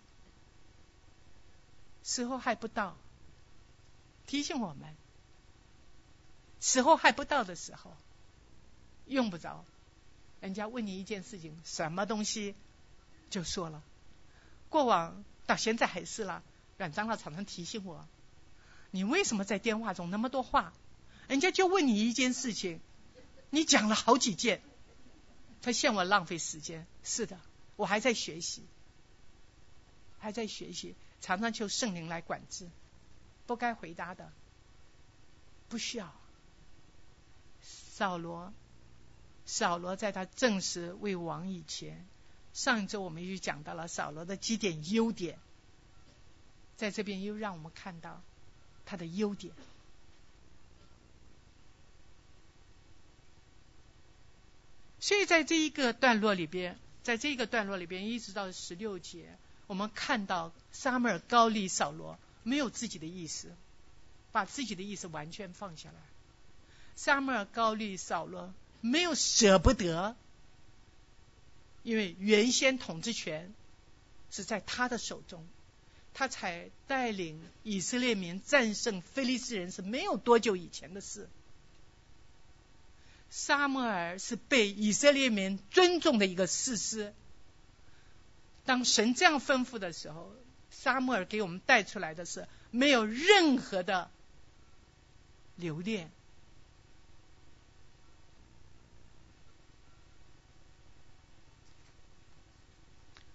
[2.04, 2.96] 时候还不到，
[4.28, 4.94] 提醒我们，
[6.60, 7.96] 时候还不到的时候，
[9.06, 9.64] 用不着
[10.40, 12.54] 人家问你一件事情，什么东西
[13.30, 13.82] 就说了。
[14.68, 16.44] 过往到现在还是了，
[16.78, 18.06] 阮长老常常提醒我。
[18.90, 20.72] 你为什么在电话中那么多话？
[21.28, 22.80] 人家就问你一件事情，
[23.50, 24.62] 你讲了好几件，
[25.62, 26.86] 他嫌我浪费时间。
[27.04, 27.38] 是的，
[27.76, 28.64] 我还在学习，
[30.18, 32.68] 还在学习，常常求圣灵来管制。
[33.46, 34.32] 不该回答的，
[35.68, 36.12] 不需要。
[37.60, 38.52] 扫罗，
[39.44, 42.06] 扫罗在他正式为王以前，
[42.52, 45.38] 上一周我们又讲到了扫罗的几点优点，
[46.76, 48.22] 在这边又让我们看到
[48.90, 49.54] 他的优点。
[54.98, 63.54] 所以在这一个段落里边，在这个段落里边，一直到十六节，我们看到撒母耳高利扫罗没有自己的意思，
[64.32, 65.94] 把自己的意思完全放下来。
[66.96, 70.16] 撒母耳高利扫罗没有舍不得，
[71.84, 73.54] 因为原先统治权
[74.32, 75.46] 是在他的手中，
[76.12, 81.28] 他才带领以色列民战胜非利士人是没有多久以前的事。
[83.30, 87.14] 撒母耳是被以色列民尊重的一个士师。
[88.64, 90.32] 当神这样吩咐的时候，
[90.70, 94.10] 撒母耳给我们带出来的是没有任何的
[95.56, 96.10] 留恋。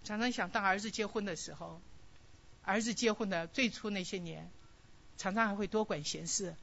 [0.03, 1.81] 常常想，当儿子结婚的时候，
[2.65, 4.51] 儿子结婚的最初那些年，
[5.17, 6.55] 常常还会多管闲事。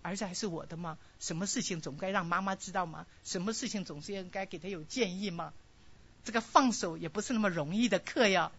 [0.00, 0.96] 儿子还是我的吗？
[1.18, 3.06] 什么事情总该让妈妈知道吗？
[3.24, 5.52] 什么事情总是应该给他有建议吗？
[6.24, 8.52] 这个放手也不是那么容易的课呀。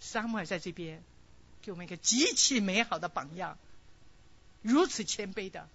[0.00, 1.02] 沙漠尔在这边
[1.62, 3.56] 给我们一个极其美好的榜样，
[4.62, 5.68] 如此谦卑的，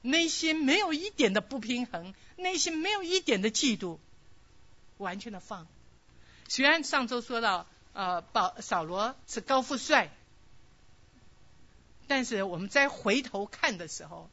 [0.00, 3.98] 内心没有一点的不平衡，内心没有一点的嫉妒，
[4.98, 5.66] 完全的放。
[6.48, 10.10] 虽然上周说到，呃，保扫罗是高富帅。
[12.06, 14.28] 但是我们再回头看的时候，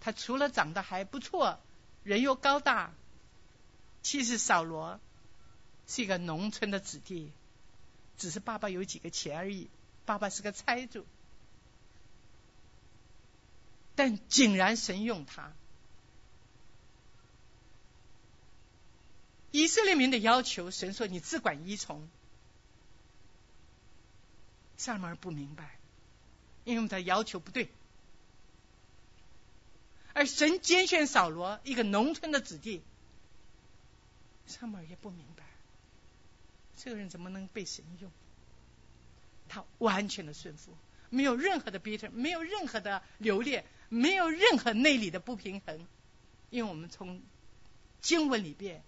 [0.00, 1.60] 他除了长得还不错，
[2.02, 2.94] 人又高大，
[4.02, 4.98] 其实扫罗
[5.86, 7.30] 是一个农村的子弟，
[8.16, 9.68] 只是爸爸有几个钱而已。
[10.06, 11.04] 爸爸是个财主，
[13.94, 15.52] 但竟然神用他。
[19.50, 22.08] 以色列民的要求，神说你只管依从。
[24.76, 25.76] 萨摩尔不明白。
[26.64, 27.68] 因为他要求不对，
[30.14, 32.82] 而神拣选扫罗一个农村的子弟，
[34.48, 35.44] 撒母耳也不明白，
[36.76, 38.10] 这个人怎么能被神用？
[39.48, 40.76] 他完全的顺服，
[41.08, 45.86] 没有任何的 bitter，没有任何的留恋，没有任何内里的不平衡，
[46.50, 47.22] 因为我们从
[48.00, 48.82] 经文里边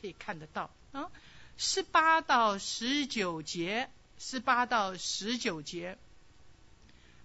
[0.00, 1.10] 可以看得到啊，
[1.56, 5.98] 十八到十九节，十八到十九节。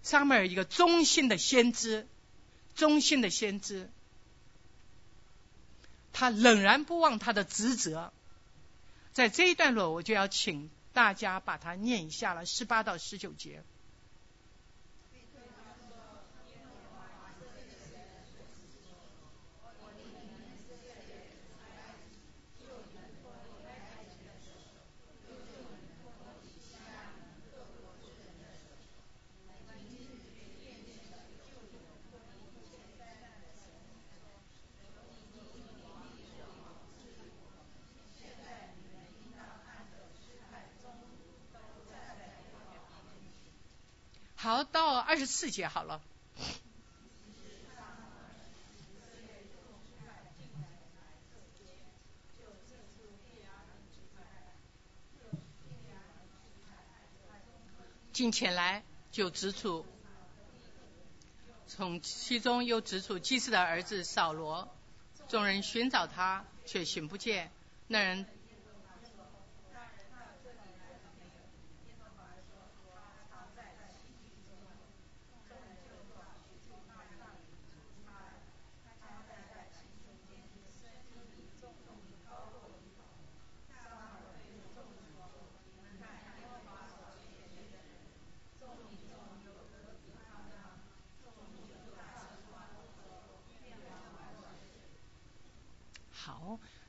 [0.04, 2.08] 撒母耳一个忠心的先知，
[2.76, 3.90] 忠心的先知，
[6.14, 8.14] 他仍然不忘他的职责。
[9.12, 13.64] 在这一段落，我就要请大家把它念一下了，十八到十九节。
[44.40, 46.02] 好，到二十四节好了。
[58.14, 59.86] 进前来就指出，
[61.68, 64.68] 从其中又指出祭司的儿子扫罗，
[65.28, 67.52] 众人寻找他却寻不见，
[67.86, 68.26] 那人。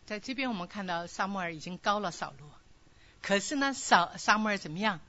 [0.04, 2.50] 在这边我们看到沙摩尔已经高了扫罗，
[3.22, 5.00] 可是呢，扫沙摩尔怎么样？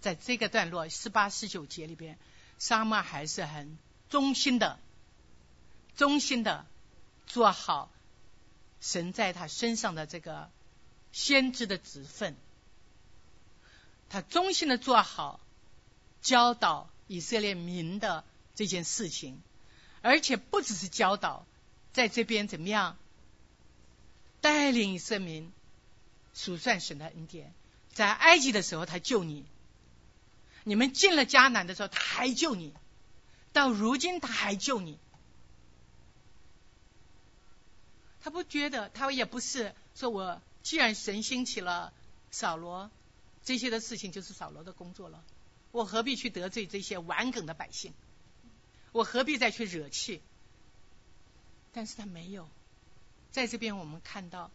[0.00, 2.16] 在这个段落十八、十九节里边，
[2.60, 3.76] 沙摩尔还是很
[4.08, 4.78] 忠心的，
[5.96, 6.64] 忠心的
[7.26, 7.90] 做好
[8.80, 10.48] 神在他身上的这个
[11.10, 12.36] 先知的职分，
[14.08, 15.40] 他忠心的做好
[16.22, 18.22] 教导以色列民的
[18.54, 19.42] 这件事情，
[20.02, 21.44] 而且不只是教导，
[21.92, 22.96] 在这边怎么样？
[24.40, 25.52] 带领以色列民
[26.34, 27.52] 数算神的恩典，
[27.92, 29.44] 在埃及的时候他救你，
[30.64, 32.72] 你们进了迦南的时候他还救你，
[33.52, 34.98] 到如今他还救你。
[38.20, 41.92] 他不觉得，他也不是说我既然神兴起了
[42.30, 42.90] 扫罗，
[43.44, 45.24] 这些的事情就是扫罗的工作了，
[45.70, 47.94] 我何必去得罪这些顽梗的百姓？
[48.92, 50.20] 我何必再去惹气？
[51.72, 52.48] 但是他没有，
[53.30, 54.50] 在这边我们看到，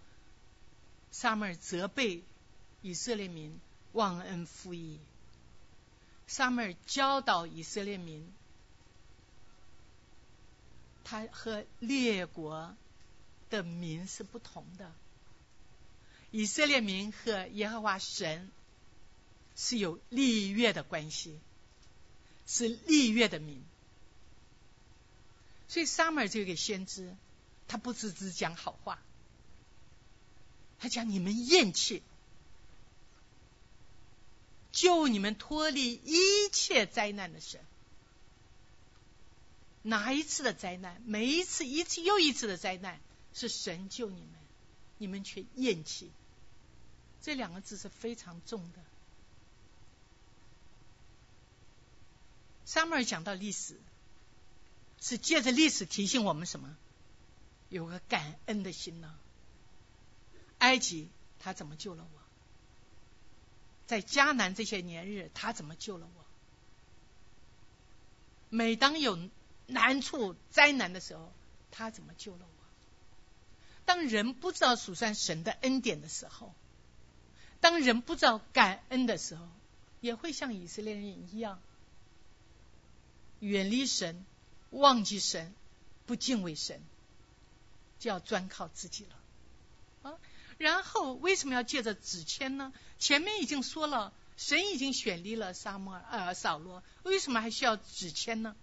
[1.11, 2.23] 撒母耳责备
[2.81, 3.59] 以色列民
[3.93, 4.99] 忘恩负义，
[6.27, 8.27] 撒母耳教导以色列民，
[11.03, 12.75] 他和列国
[13.49, 14.91] 的民是不同的，
[16.31, 18.49] 以色列民和耶和华神
[19.55, 21.39] 是有立约的关系，
[22.47, 23.63] 是立约的民。
[25.67, 27.15] 所以撒母耳这个先知，
[27.67, 28.99] 他不只只讲好话，
[30.79, 32.03] 他讲你们厌弃，
[34.71, 37.59] 救你们脱离一切灾难的神。
[39.81, 41.01] 哪一次的灾难？
[41.05, 42.99] 每一次一次又一次的灾难，
[43.33, 44.29] 是神救你们，
[44.97, 46.11] 你们却厌弃。
[47.21, 48.79] 这两个字是非常重的。
[52.65, 53.79] 撒母耳讲到历史。
[55.05, 56.77] 是借着历史提醒我们什么？
[57.73, 59.17] 有个感恩的心呢？
[60.59, 61.09] 埃及
[61.39, 62.19] 他怎么救了我？
[63.87, 66.25] 在迦南这些年日，他怎么救了我？
[68.49, 69.17] 每当有
[69.65, 71.33] 难处、灾难的时候，
[71.71, 72.63] 他怎么救了我？
[73.85, 76.53] 当人不知道数算神的恩典的时候，
[77.59, 79.47] 当人不知道感恩的时候，
[79.99, 81.59] 也会像以色列人一样
[83.39, 84.23] 远离神。
[84.69, 85.51] 忘记神，
[86.05, 86.79] 不敬畏神，
[88.03, 90.19] 就要专靠自己了啊！
[90.57, 92.73] 然后为什么要借着纸签呢？
[92.99, 98.57] 前面已经说了，神已经选立了沙漠呃扫罗，为什么还需要纸签呢？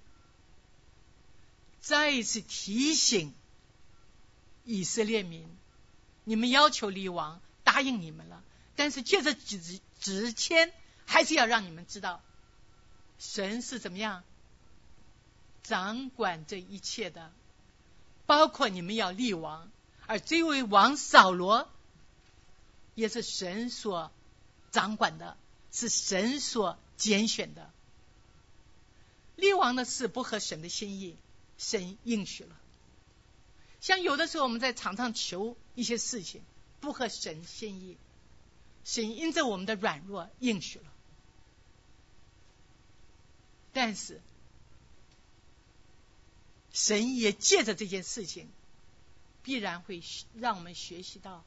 [1.81, 3.33] 再一次提醒
[4.65, 5.49] 以色列民：
[6.25, 8.45] 你们要求立王，答应你们了，
[8.77, 10.71] 但是借着纸纸签，
[11.07, 12.23] 还是要让你们知道，
[13.19, 14.23] 神是怎么样。
[15.63, 17.33] 掌管这一切的，
[18.31, 19.69] 包括你们要立王，
[20.07, 21.69] 而这位王扫罗
[22.95, 24.13] 也是神所
[24.71, 25.37] 掌管的，
[25.73, 27.73] 是神所拣选的。
[29.35, 31.17] 立王的事不合神的心意，
[31.59, 32.57] 神应许了。
[33.81, 36.41] 像有的时候我们在场上求一些事情
[36.79, 37.97] 不合神心意，
[38.85, 40.85] 神因着我们的软弱应许了，
[43.73, 44.21] 但是。
[46.73, 48.49] 神也借着这件事情，
[49.43, 50.03] 必然会
[50.35, 51.45] 让我们学习到，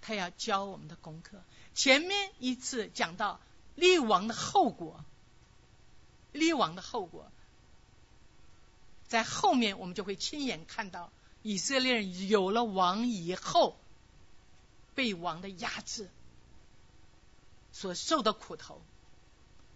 [0.00, 1.42] 他要教我们的功课。
[1.74, 3.40] 前面一次讲到
[3.74, 5.04] 立王的后果，
[6.32, 7.30] 立王的后果，
[9.06, 11.12] 在后面我们就会亲眼看到
[11.42, 13.76] 以色列人有了王以后，
[14.94, 16.08] 被王的压制
[17.72, 18.80] 所受的苦头，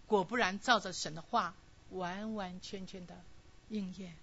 [0.07, 1.53] 果不然照着神的话
[1.91, 3.21] 完完全全的
[3.69, 4.15] 应验。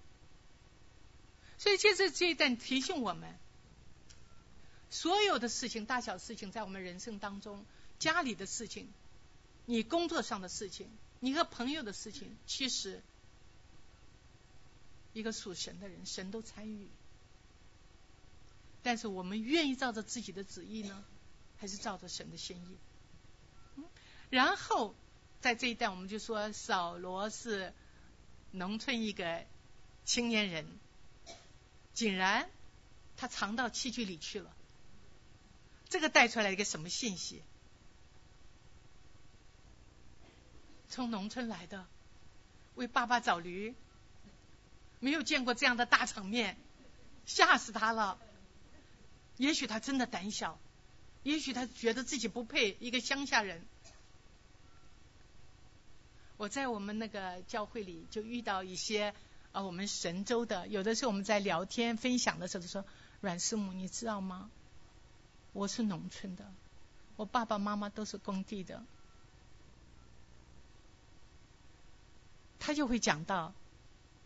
[1.58, 3.34] 所以，这是这一段提醒我们，
[4.90, 7.64] 所有的事情，大小事情，在我们人生当中，
[7.98, 8.92] 家里的事情，
[9.64, 10.88] 你工作上的事情，
[11.20, 13.02] 你和朋友的事情，其实，
[15.14, 16.88] 一个属神的人，神都参与。
[18.82, 21.04] 但是，我们愿意照着自己的旨意呢，
[21.58, 22.76] 还是照着神的心意？
[23.76, 23.84] 嗯，
[24.28, 24.94] 然后
[25.40, 27.72] 在这一段，我们就说，扫罗是
[28.50, 29.44] 农村一个
[30.04, 30.66] 青年人。
[31.96, 32.46] 竟然，
[33.16, 34.54] 他藏到器具里去了。
[35.88, 37.42] 这个带出来一个什么信息？
[40.90, 41.86] 从农村来的，
[42.74, 43.74] 为爸爸找驴，
[45.00, 46.58] 没有见过这样的大场面，
[47.24, 48.18] 吓死他了。
[49.38, 50.58] 也许他真的胆小，
[51.22, 53.64] 也许他觉得自己不配一个乡下人。
[56.36, 59.14] 我在我们那个教会里就遇到一些。
[59.56, 62.84] 啊，我们神州的，有的时候我们在聊天分享的时候，就说
[63.22, 64.50] 阮师母，你知道吗？
[65.54, 66.44] 我是农村的，
[67.16, 68.84] 我爸爸妈妈都是工地的。
[72.58, 73.54] 他就会讲到，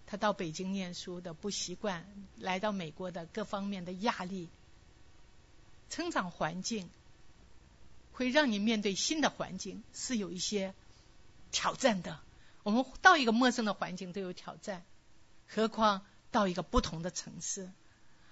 [0.04, 2.04] 他到北京念书的不习惯，
[2.36, 4.48] 来到美国的各方面的压力，
[5.90, 6.90] 成长环境
[8.10, 10.74] 会让你面对新的环境是有一些
[11.52, 12.18] 挑战的。
[12.64, 14.82] 我们到一个陌生的环境都有挑战。
[15.52, 17.70] 何况到一个不同的城市，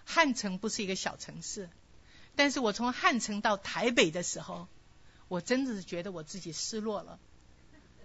[0.05, 1.69] 汉城不是一个小城市，
[2.37, 4.69] 但是我从汉城到台北的时候，
[5.27, 7.19] 我真的是觉得我自己失落了，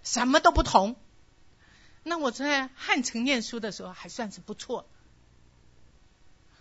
[0.02, 0.96] 什么都不同。
[2.02, 4.88] 那我在汉城念书的时候还算是不错，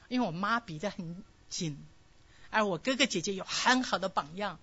[0.09, 1.79] 因为我妈比得很紧，
[2.51, 4.61] 而我哥哥姐姐有很好的榜样，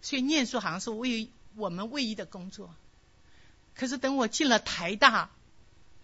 [0.00, 2.72] 所以念书好像是为我们唯一的工作。
[3.74, 5.30] 可是等我进了台大，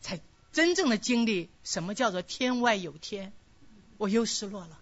[0.03, 0.21] 才
[0.55, 3.33] 真正的经历什么叫做天外有天，
[3.99, 4.81] 我又失落了。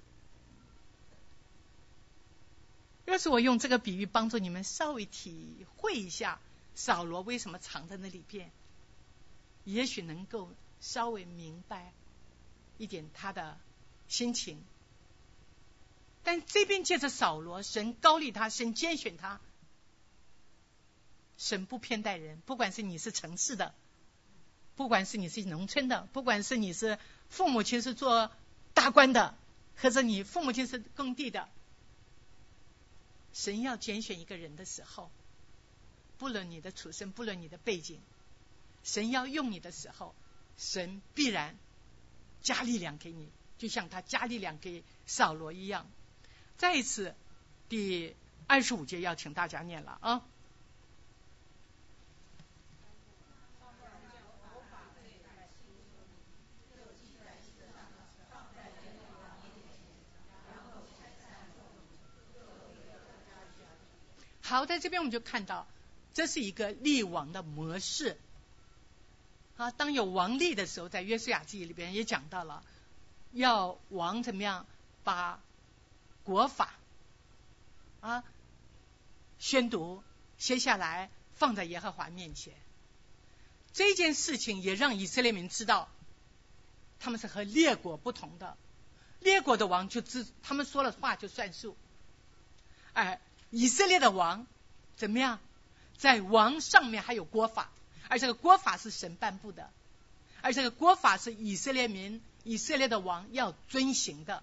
[3.06, 6.40] 要是我用这个比喻帮助你们稍微体会一下
[6.74, 8.52] 扫罗为什么藏在那里边，
[9.64, 10.52] 也许能够
[10.82, 11.94] 稍微明白
[12.76, 13.58] 一点他的
[14.08, 14.62] 心情。
[16.22, 19.40] 但这边借着扫罗，神高立他，神拣选他，
[21.38, 23.74] 神不偏待人，不管是你是城市的，
[24.76, 26.98] 不管是你是农村的，不管是你是
[27.28, 28.30] 父母亲是做
[28.74, 29.36] 大官的，
[29.76, 31.48] 或者你父母亲是工地的。
[33.32, 35.10] 神要拣选一个人的时候，
[36.18, 38.00] 不论你的出身，不论你的背景，
[38.84, 40.14] 神要用你的时候，
[40.56, 41.56] 神必然
[42.42, 45.86] 加力量给你，就像他加力量给扫罗一样。
[46.56, 47.14] 再一次，
[47.68, 48.14] 第
[48.46, 50.22] 二十五节要请大家念了啊。
[64.52, 65.66] 好，在这边我们就看到，
[66.12, 68.18] 这是一个立王的模式。
[69.56, 72.62] 啊，当有王立的时候，在约书亚记里边也讲到了，
[73.32, 74.66] 要王怎么样
[75.04, 75.40] 把
[76.22, 76.74] 国法
[78.02, 78.22] 啊
[79.38, 80.04] 宣读
[80.36, 82.52] 写下来，放在耶和华面前。
[83.72, 85.88] 这件事情也让以色列民知道，
[87.00, 88.58] 他们是和列国不同的。
[89.20, 91.74] 列国的王就知他们说了话就算数，
[92.92, 93.18] 哎。
[93.52, 94.44] 以色列的王
[94.96, 95.38] 怎么样？
[95.98, 97.70] 在王上面还有国法，
[98.08, 99.70] 而这个国法是神颁布的，
[100.40, 104.42] 而这个国法是以色列民、以色列的王要遵行的。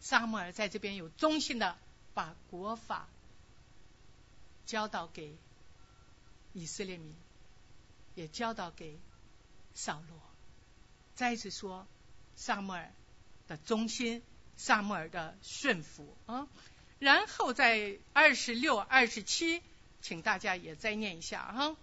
[0.00, 1.78] 撒母耳在这边有忠心的
[2.12, 3.08] 把国法
[4.66, 5.34] 教导给
[6.52, 7.14] 以色列民，
[8.14, 8.98] 也教导给
[9.74, 10.18] 扫罗。
[11.14, 11.86] 再一次说，
[12.36, 12.92] 撒母耳
[13.48, 14.22] 的忠心，
[14.56, 16.46] 撒母耳的顺服啊。
[17.02, 19.60] 然后在二十六、二十七，
[20.02, 21.76] 请大家也再念一下哈。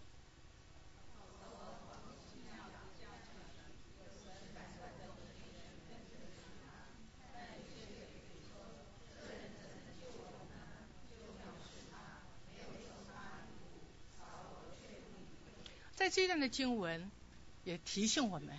[15.98, 17.12] 在这段的经文
[17.66, 18.58] 也提醒我们，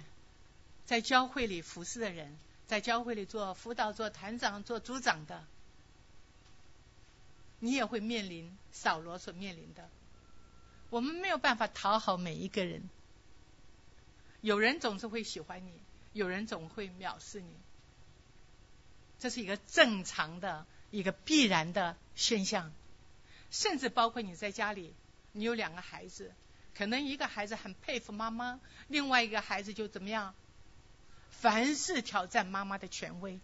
[0.84, 2.36] 在教会里服侍的人，
[2.66, 5.42] 在教会里做辅导、做团长、做组长的。
[7.60, 9.88] 你也会面临扫罗所面临的，
[10.88, 12.88] 我们没有办法讨好每一个人，
[14.40, 15.72] 有人总是会喜欢你，
[16.14, 17.54] 有人总会藐视你，
[19.18, 22.72] 这是一个正常的一个必然的现象，
[23.50, 24.94] 甚至包括你在家里，
[25.32, 26.34] 你有两个孩子，
[26.74, 28.58] 可能一个孩子很佩服妈妈，
[28.88, 30.34] 另外一个孩子就怎么样，
[31.28, 33.38] 凡事挑战妈妈的权威。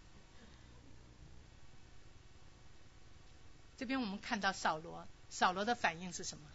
[3.77, 6.49] 这边我们看到扫罗，扫罗的反应是什么？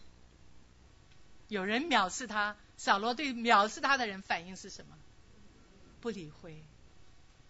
[1.48, 4.98] 有人藐视他，扫罗对藐视他的人反应是什么？
[6.00, 6.64] 不理会，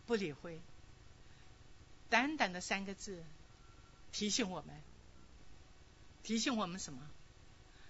[0.05, 0.59] 不理会。
[2.09, 3.23] 短短的三个字，
[4.11, 4.81] 提醒我们，
[6.23, 7.07] 提醒我们什么？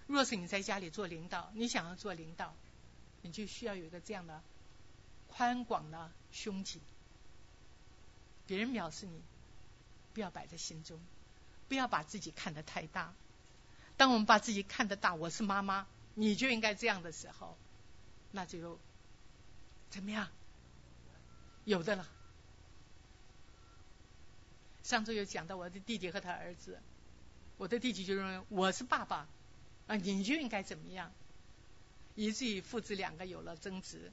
[0.06, 2.54] 若是你在家里做领导，你想要做领导，
[3.22, 4.42] 你就需要有一个这样的
[5.28, 6.80] 宽广的胸襟。
[8.46, 9.22] 别人藐视你，
[10.12, 11.00] 不要摆在心中。
[11.72, 13.14] 不要把自己看得太大。
[13.96, 17.56] 当我们把自己看得大，我是妈妈，你就应该这样的时候，
[18.30, 18.78] 那就
[19.88, 20.28] 怎么样？
[21.64, 22.06] 有的了。
[24.82, 26.78] 上周有讲到我的弟弟和他儿子，
[27.56, 29.26] 我的弟弟就认为我是爸爸
[29.86, 31.10] 啊，你就应该怎么样，
[32.14, 34.12] 以至于父子两个有了争执。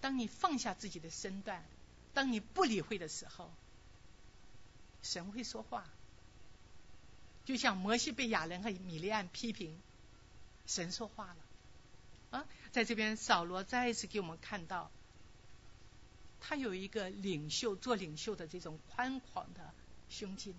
[0.00, 1.64] 当你放下自己的身段，
[2.14, 3.52] 当你不理会的时候。
[5.06, 5.86] 神会说话，
[7.44, 9.80] 就像摩西被亚伦和米利安批评，
[10.66, 12.38] 神说话了。
[12.38, 14.90] 啊，在这边扫罗再一次给我们看到，
[16.40, 19.72] 他有一个领袖做领袖的这种宽广的
[20.08, 20.54] 胸襟。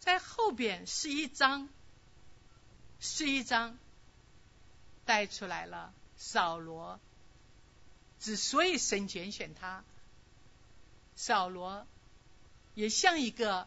[0.00, 1.68] 在后边是一章，
[3.00, 3.76] 是一章
[5.04, 6.98] 带出来了扫罗，
[8.18, 9.84] 之所以神拣选他，
[11.14, 11.86] 扫罗。
[12.78, 13.66] 也像一个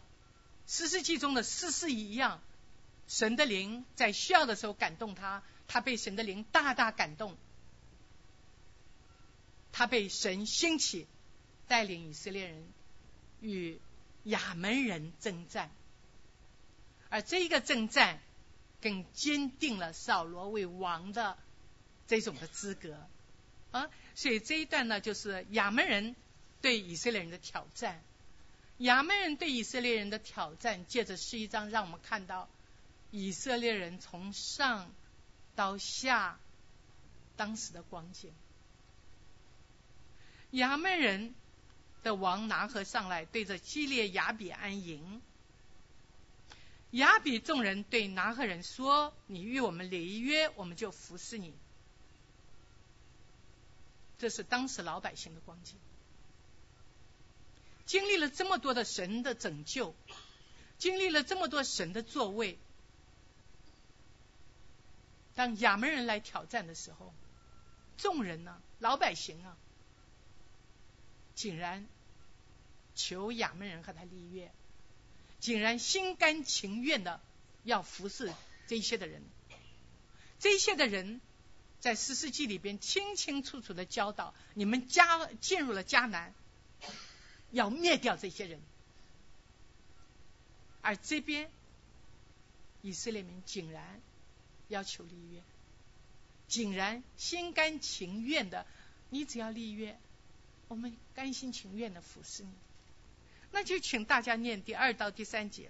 [0.66, 2.42] 十世纪中的诗诗一样，
[3.10, 7.36] 神的灵在需要的时候感动他，他被神的灵大大感动。
[9.74, 11.08] 他被神兴起，
[11.68, 12.66] 带领以色列人
[13.42, 13.82] 与
[14.24, 15.70] 亚门人征战，
[17.10, 18.22] 而这一个征战
[18.80, 21.38] 更坚定了扫罗为王的
[22.08, 22.96] 这种的资格
[23.72, 23.90] 啊。
[24.16, 26.16] 所以这一段呢，就是亚门人
[26.62, 28.02] 对以色列人的挑战。
[28.82, 32.50] 亚门人对以色列人的挑战，借着是一章，让我们看到
[33.12, 34.92] 以色列人从上
[35.56, 36.40] 到下
[37.38, 38.34] 当时的光景。
[40.50, 41.36] 亚门人
[42.02, 45.22] 的王拿和上来，对着基列雅比安营。
[46.90, 51.54] 雅比众人对拿和人说：“你与我们立约，我们就服侍你。”
[54.18, 55.78] 这是当时老百姓的光景。
[57.86, 59.96] 经历了这么多的神的拯救，
[60.78, 62.58] 经历了这么多神的作为，
[65.36, 67.14] 当亚门人来挑战的时候，
[67.98, 69.58] 众人呢，老百姓啊，
[71.36, 71.88] 竟然
[72.96, 74.52] 求亚门人和他立约，
[75.40, 77.20] 竟然心甘情愿的
[77.64, 78.32] 要服侍
[78.68, 79.22] 这些的人，
[80.40, 81.20] 这些的人
[81.80, 86.34] 在十世纪里边清清楚楚的教导，你们加进入了迦南。
[87.52, 88.60] 要灭掉这些人，
[90.82, 91.50] 而这边
[92.82, 94.02] 以色列民竟然
[94.70, 95.42] 要求立约，
[96.48, 98.66] 竟然心甘情愿的，
[99.10, 100.00] 你只要立约，
[100.68, 102.54] 我们甘心情愿的服侍你。
[103.52, 105.70] 那就请大家念第二到第三节。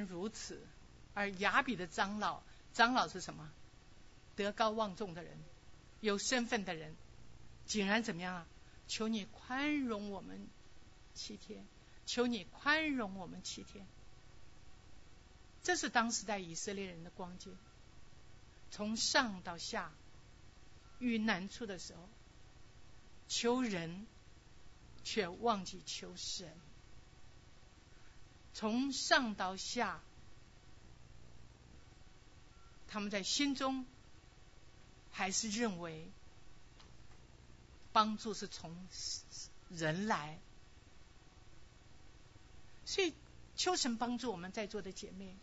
[0.00, 0.66] 如此，
[1.14, 2.42] 而雅比的长老，
[2.72, 3.50] 长老是什么？
[4.36, 5.36] 德高望重的人，
[6.00, 6.94] 有身份的人，
[7.66, 8.46] 竟然怎么样啊？
[8.86, 10.48] 求你宽容我们
[11.14, 11.66] 七天，
[12.06, 13.86] 求你宽容我们七天。
[15.62, 17.58] 这是当时在以色列人的光景，
[18.70, 19.92] 从上到下
[20.98, 22.08] 遇难处的时候，
[23.28, 24.06] 求人
[25.04, 26.56] 却忘记求神。
[28.58, 30.00] 从上到下，
[32.88, 33.86] 他们在心中
[35.12, 36.08] 还是认为
[37.92, 38.76] 帮助是从
[39.70, 40.40] 人来，
[42.84, 43.14] 所以
[43.54, 45.36] 求神帮助我们在座的姐妹，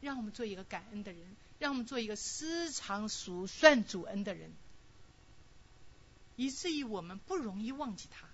[0.00, 4.50] 让我们做一个感恩的人，让我们做一个时常数算主恩的人，
[6.36, 8.26] 以至于我们不容易忘记他。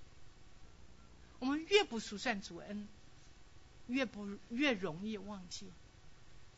[1.41, 2.87] 我们越不数算主恩。
[3.89, 5.71] 越不越容易忘记，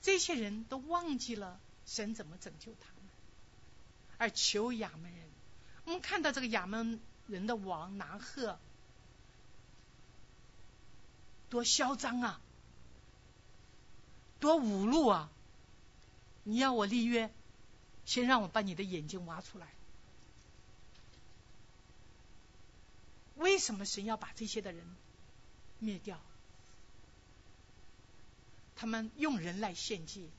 [0.03, 3.11] 这些人都忘记了神怎么拯救他们，
[4.19, 5.29] 而求亚门人。
[5.87, 8.59] 我们看到这个亚门人的王拿赫，
[11.49, 12.41] 多嚣张啊，
[14.39, 15.31] 多侮辱啊！
[16.45, 17.33] 你要我立约，
[18.05, 19.69] 先让我把你的眼睛挖出来。
[23.37, 24.85] 为什么神要把这些的人
[25.79, 26.21] 灭掉？
[28.81, 30.31] 他们用人来献祭，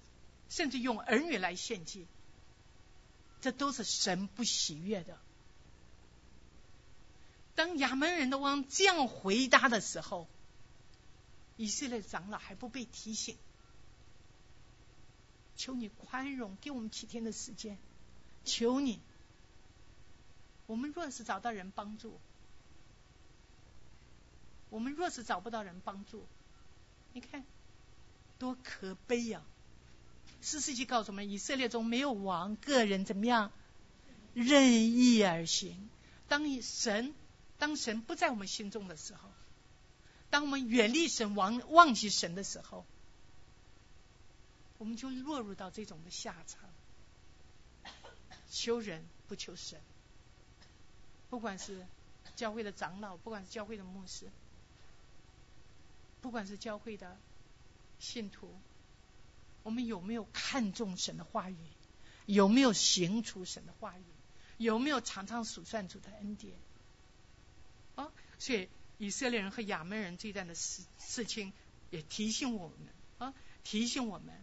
[0.49, 2.07] 甚至用儿女来献祭，
[3.39, 5.19] 这都是神不喜悦的。
[7.53, 10.27] 当亚门人的王这样回答的时候，
[11.55, 13.37] 以色列长老还不被提醒，
[15.55, 17.77] 求你宽容，给我们七天的时间，
[18.43, 18.99] 求你。
[20.65, 22.19] 我们若是找到人帮助，
[24.71, 26.25] 我们若是找不到人帮助，
[27.13, 27.45] 你看。
[28.41, 29.43] 多可悲呀！
[30.41, 33.51] 四世纪告诉我们，以色列中没有王，个人怎么样
[34.33, 35.87] 任意而行。
[36.27, 37.13] 当神
[37.59, 39.29] 当神不在我们心中的时候，
[40.31, 42.83] 当我们远离神、忘忘记神的时候，
[44.79, 46.67] 我们就落入到这种的下场。
[48.49, 49.79] 求人不求神，
[51.29, 51.85] 不管是
[52.35, 54.25] 教会的长老，不管是教会的牧师，
[56.21, 57.15] 不管是教会的。
[58.01, 58.59] 信徒，
[59.63, 61.55] 我们有没有看重神的话语？
[62.25, 64.03] 有没有行出神的话语？
[64.57, 66.53] 有没有常常数算主的恩典？
[67.95, 71.53] 啊，所以以色列人和亚门人这段的事事情，
[71.91, 72.77] 也提醒我们
[73.19, 73.33] 啊，
[73.63, 74.33] 提醒我们，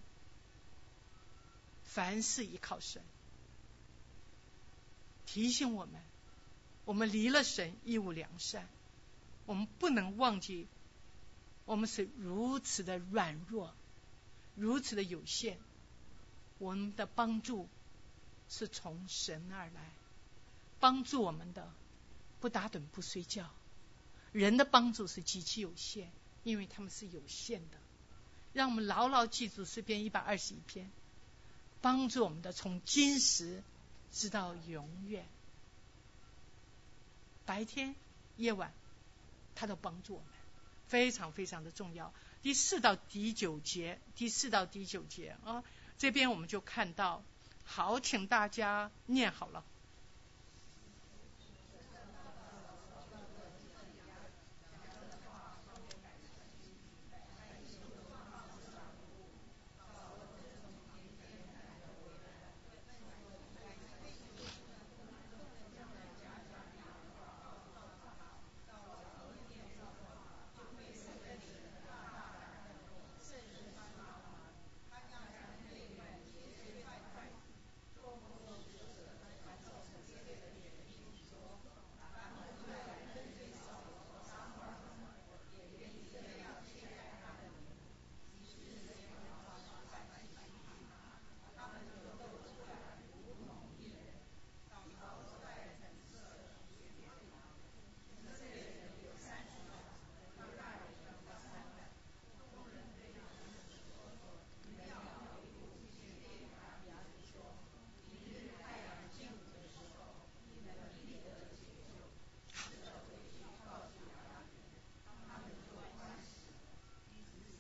[1.83, 3.03] 凡事依靠神，
[5.27, 6.01] 提醒我们，
[6.85, 8.69] 我们离了神，一无良善，
[9.47, 10.69] 我们不能忘记
[11.69, 13.75] 我们是如此的软弱，
[14.55, 15.59] 如此的有限。
[16.57, 17.69] 我们的帮助
[18.49, 19.93] 是从神而来，
[20.81, 21.71] 帮助我们的
[22.41, 23.51] 不打盹不睡觉。
[24.33, 26.11] 人的帮助是极其有限，
[26.43, 27.77] 因为他们是有限的。
[28.55, 30.91] 让我们牢牢记住诗篇一百二十一篇，
[31.83, 33.63] 帮助我们的从今时
[34.11, 35.29] 直到永远，
[37.45, 37.95] 白天
[38.39, 38.73] 夜晚，
[39.55, 40.29] 他都帮助我们，
[40.89, 42.13] 非常非常的重要。
[42.43, 45.63] 第四到第九节，第四到第九节啊，
[45.99, 47.23] 这边我们就看到，
[47.65, 49.65] 好，请大家念好了。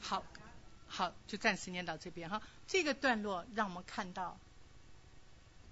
[0.00, 0.24] 好，
[0.86, 2.42] 好，就暂时念到这边哈。
[2.66, 4.40] 这个段落让我们看到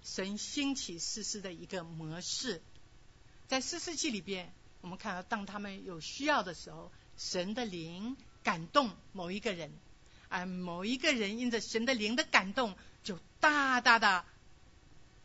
[0.01, 2.61] 神兴起诗诗的一个模式，
[3.49, 9.73] 在诗诗记里边，我们看到当他们有需要的时候，神的灵感动某一个人，
[10.29, 14.23] 而某一个人因着神的灵的感动，就大大的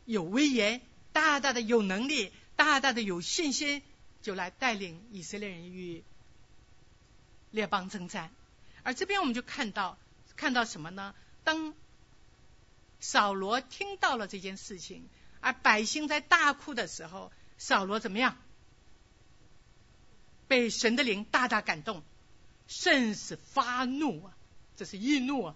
[0.05, 0.81] 有威严，
[1.13, 3.81] 大大的有能力，大大的有信心，
[4.21, 6.03] 就来带领以色列人与
[7.51, 8.31] 列邦征战。
[8.81, 9.97] 而这边我们就看到，
[10.35, 11.15] 看到什么呢？
[11.43, 11.73] 当
[12.99, 15.07] 扫罗听到了这件事情，
[15.41, 18.37] 而百姓在大哭的时候，扫罗怎么样？
[20.47, 22.03] 被神的灵大大感动，
[22.67, 24.37] 甚是发怒啊！
[24.75, 25.55] 这是易怒啊！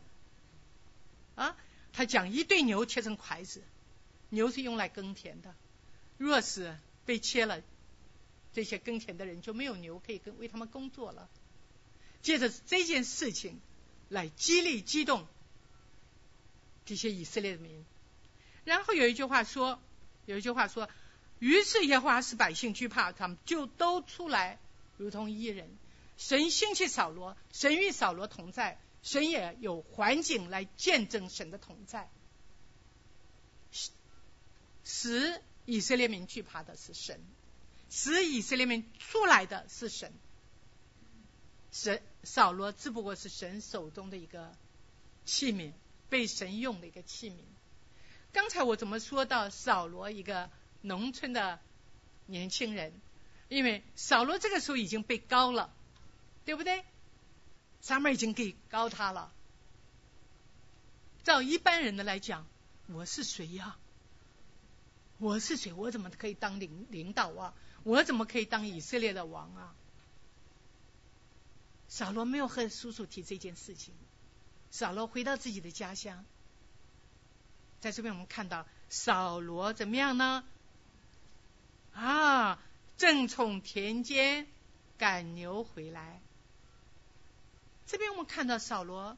[1.36, 1.58] 啊，
[1.94, 3.64] 他讲一对牛切成筷子，
[4.30, 5.54] 牛是用来耕田的，
[6.18, 7.62] 若是被切了，
[8.54, 11.30] 这些耕田的人就没有牛可以跟为他们工作了。
[12.22, 13.60] 借着这件事情
[14.10, 15.28] 来激励、激动
[16.86, 17.86] 这些以色列民。
[18.64, 19.80] 然后有一句话说，
[20.26, 20.90] 有一句话说，
[21.40, 24.60] 于是耶和华使百姓惧怕，他们就都出来，
[24.98, 25.70] 如同一人。
[26.18, 32.10] 神兴起扫罗，神与扫罗同在，神也有环境来见证神的同在。
[34.84, 37.22] 使以色列民惧怕的是神，
[37.90, 40.12] 使以色列民出来的是神。
[41.72, 44.56] 神扫罗只不过是神手中的一个
[45.26, 45.74] 器皿，
[46.10, 47.36] 被神用的一个器皿。
[48.32, 50.50] 刚才我怎么说到扫罗一个
[50.82, 51.60] 农村的
[52.26, 52.94] 年轻人？
[53.50, 55.74] 因为扫罗这个时候已经被高了，
[56.46, 56.84] 对不对？
[57.80, 59.32] 咱们已经给高他了。
[61.24, 62.46] 照一般人的来讲，
[62.88, 63.78] 我是谁呀？
[65.18, 65.74] 我是谁？
[65.74, 67.54] 我怎么可以当领领导啊？
[67.84, 69.76] 我怎么可以当以色列的王啊？
[71.88, 73.94] 扫罗没有和叔叔提这件事情。
[74.70, 76.26] 扫罗回到自己的家乡，
[77.80, 80.44] 在这边我们看到扫罗怎么样呢？
[81.94, 82.60] 啊，
[82.98, 84.46] 正从田间
[84.98, 86.20] 赶牛回来。
[87.86, 89.18] 这边我们看到扫罗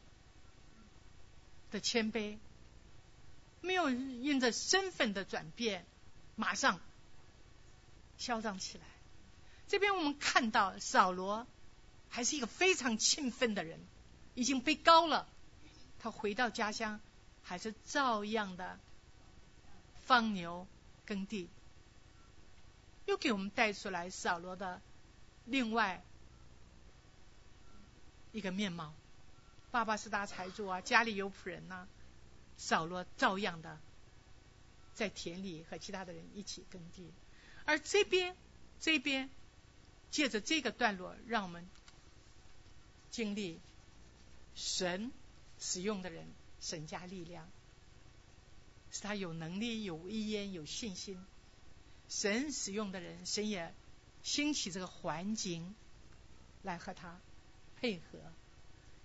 [1.72, 2.38] 的谦卑，
[3.62, 5.86] 没有因着身份的转变
[6.36, 6.80] 马上
[8.20, 8.84] 嚣张起来。
[9.68, 11.48] 这边我们看到扫罗。
[12.10, 13.80] 还是一个非常勤奋的人，
[14.36, 15.28] 已经被高了。
[16.00, 17.00] 他回到家乡，
[17.44, 18.80] 还是照样的
[20.06, 20.68] 放牛
[21.06, 21.50] 耕地。
[23.06, 24.82] 又给我们带出来扫罗的
[25.46, 26.04] 另外
[28.32, 28.94] 一个面貌：
[29.72, 31.88] 爸爸是大财主啊，家里有仆人呐。
[32.58, 33.80] 扫罗照样的
[34.94, 37.12] 在田里和其他的人一起耕地。
[37.66, 38.36] 而这边，
[38.80, 39.30] 这边
[40.12, 41.68] 借着这个段落，让我们。
[43.12, 43.60] 经历
[44.56, 45.12] 神
[45.60, 46.28] 使用的人，
[46.62, 47.50] 神加力量，
[48.92, 51.24] 使他有能力、有威严、有信心。
[52.08, 53.74] 神使用的人，神也
[54.24, 55.76] 兴起这个环境
[56.64, 57.20] 来和他
[57.80, 58.20] 配合。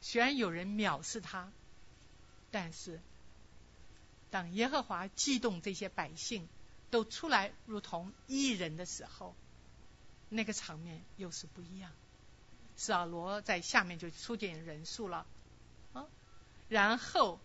[0.00, 1.50] 虽然有人藐视他，
[2.50, 3.00] 但是
[4.30, 6.48] 当耶和华激动这些百姓
[6.90, 9.34] 都出来如同一人的时候，
[10.28, 11.90] 那个场面又是不一样。
[12.76, 15.26] 扫罗在下面就出点人数了，
[15.92, 16.06] 啊，
[16.68, 17.38] 然后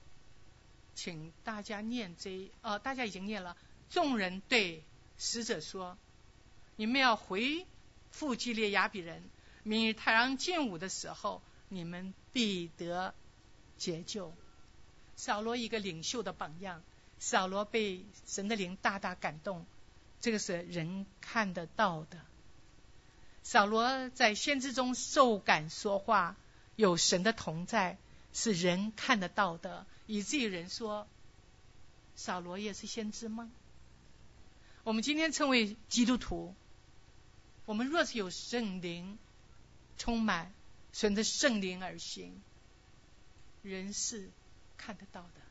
[0.95, 3.55] 请大家念这，呃，大家已经念了。
[3.89, 4.83] 众人对
[5.17, 5.97] 使者说
[6.75, 7.65] ：“你们要回
[8.11, 9.23] 复基列雅比人，
[9.63, 13.13] 明日太阳进午的时候，你们必得
[13.77, 14.33] 解救。”
[15.15, 16.81] 扫罗一个领袖的榜样，
[17.19, 19.65] 扫罗被神的灵大大感动，
[20.21, 22.19] 这个是人看得到的。
[23.43, 26.35] 扫罗在先知中受感说话，
[26.75, 27.97] 有神的同在，
[28.33, 31.07] 是人看得到的，以至于人说
[32.15, 33.49] ：“扫罗也是先知吗？”
[34.83, 36.55] 我们今天称为基督徒，
[37.65, 39.17] 我们若是有圣灵
[39.97, 40.53] 充满，
[40.93, 42.41] 顺着圣灵而行，
[43.61, 44.29] 人是
[44.77, 45.41] 看得到的。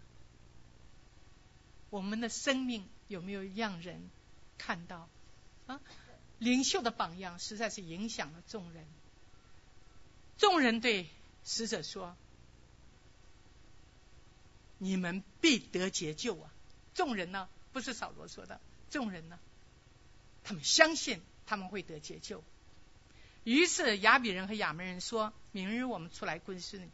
[1.91, 4.09] 我们的生命有没有让人
[4.57, 5.09] 看到
[5.66, 5.80] 啊？
[6.39, 8.84] 领袖的榜样实在是影响了众人。
[10.36, 11.09] 众人对
[11.45, 12.16] 使者说
[14.78, 16.51] ：“你们必得解救啊！”
[16.95, 18.61] 众人呢，不是扫罗说的，
[18.91, 19.39] 众人呢，
[20.45, 22.43] 他们相信他们会得解救。
[23.45, 26.91] 于是亚比人和亚门人说：“明日我们出来归顺你。”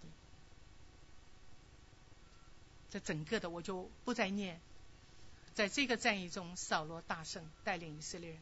[2.90, 4.60] 这整个的我就不再念。
[5.54, 8.38] 在这个战役中，扫罗大胜，带领以色列人。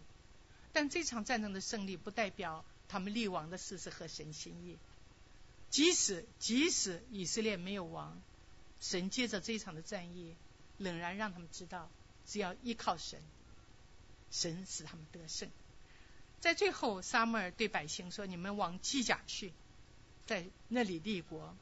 [0.72, 4.78] 但这场战争的胜利不代表他们立王的事是合神心意。
[5.70, 8.20] 即使即使以色列没有王，
[8.80, 10.34] 神借着这场的战役，
[10.78, 11.90] 仍然让他们知道，
[12.26, 13.22] 只要依靠神，
[14.30, 15.50] 神使他们得胜。
[16.40, 19.52] 在最后，撒母耳对百姓说：“你们往基甲去，
[20.26, 21.56] 在那里立国。”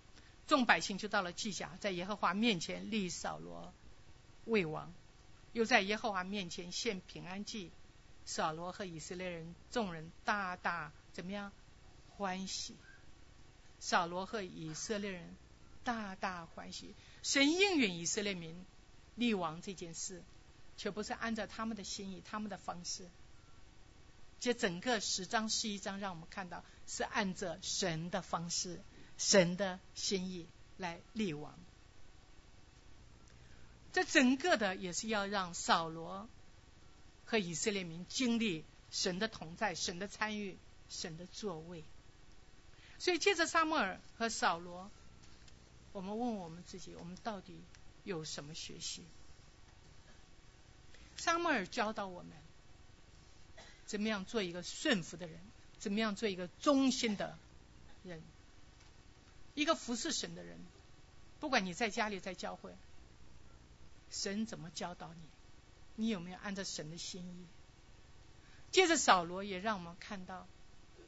[0.48, 3.72] 众百姓就到了基甲，在耶和华面前立扫罗
[4.46, 4.92] 为王，
[5.52, 7.70] 又在耶和华面前献平安祭。
[8.30, 11.50] 扫罗和以色列人众人大大怎么样
[12.16, 12.76] 欢喜？
[13.80, 15.34] 扫罗和以色列人
[15.82, 16.94] 大大欢喜。
[17.24, 18.64] 神应允以色列民
[19.16, 20.22] 立王这件事，
[20.76, 23.08] 却不是按照他们的心意、他们的方式。
[24.38, 28.80] 这整个十章十一章让我们看到，是按照神的方式、
[29.18, 31.58] 神的心意来立王。
[33.92, 36.28] 这整个的也是要让扫罗。
[37.30, 40.58] 和以色列民经历神的同在、神的参与、
[40.88, 41.84] 神的作为。
[42.98, 44.90] 所以，借着撒母耳和扫罗，
[45.92, 47.62] 我们问我们自己：我们到底
[48.02, 49.04] 有什么学习？
[51.16, 52.32] 撒母耳教导我们，
[53.86, 55.38] 怎么样做一个顺服的人，
[55.78, 57.38] 怎么样做一个忠心的
[58.02, 58.20] 人，
[59.54, 60.58] 一个服侍神的人。
[61.38, 62.74] 不管你在家里，在教会，
[64.10, 65.20] 神怎么教导你？
[66.00, 67.46] 你有没有按照神的心意？
[68.70, 70.48] 接着扫罗也让我们看到，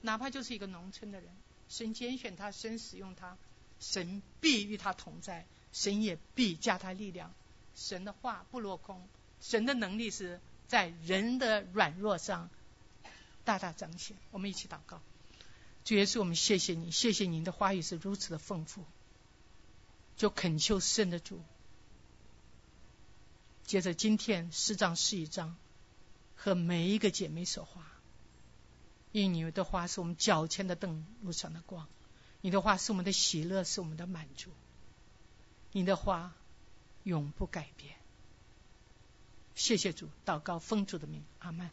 [0.03, 1.34] 哪怕就是一个农村的人，
[1.66, 3.38] 神拣选他，神使用他，
[3.80, 7.32] 神必与他同在，神也必加他力量。
[7.74, 9.09] 神的话不落空，
[9.40, 12.51] 神的能力是在人的软弱上
[13.45, 14.18] 大大彰显。
[14.30, 15.01] 我们一起祷告，
[15.86, 18.84] 主耶稣，我们谢谢你，谢谢您的话语是如此的丰富，
[20.18, 21.43] 就恳求圣的主。
[23.73, 25.57] 接着，今天十章十一章，
[26.37, 27.91] 和每一个姐妹说话。
[29.12, 31.87] 因为你的话是我们脚前的灯，路上的光；
[32.43, 34.51] 你的话是我们的喜乐，是我们的满足。
[35.70, 36.35] 你的话
[37.05, 37.95] 永不改变。
[39.55, 41.70] 谢谢主，祷告奉主的名，阿门。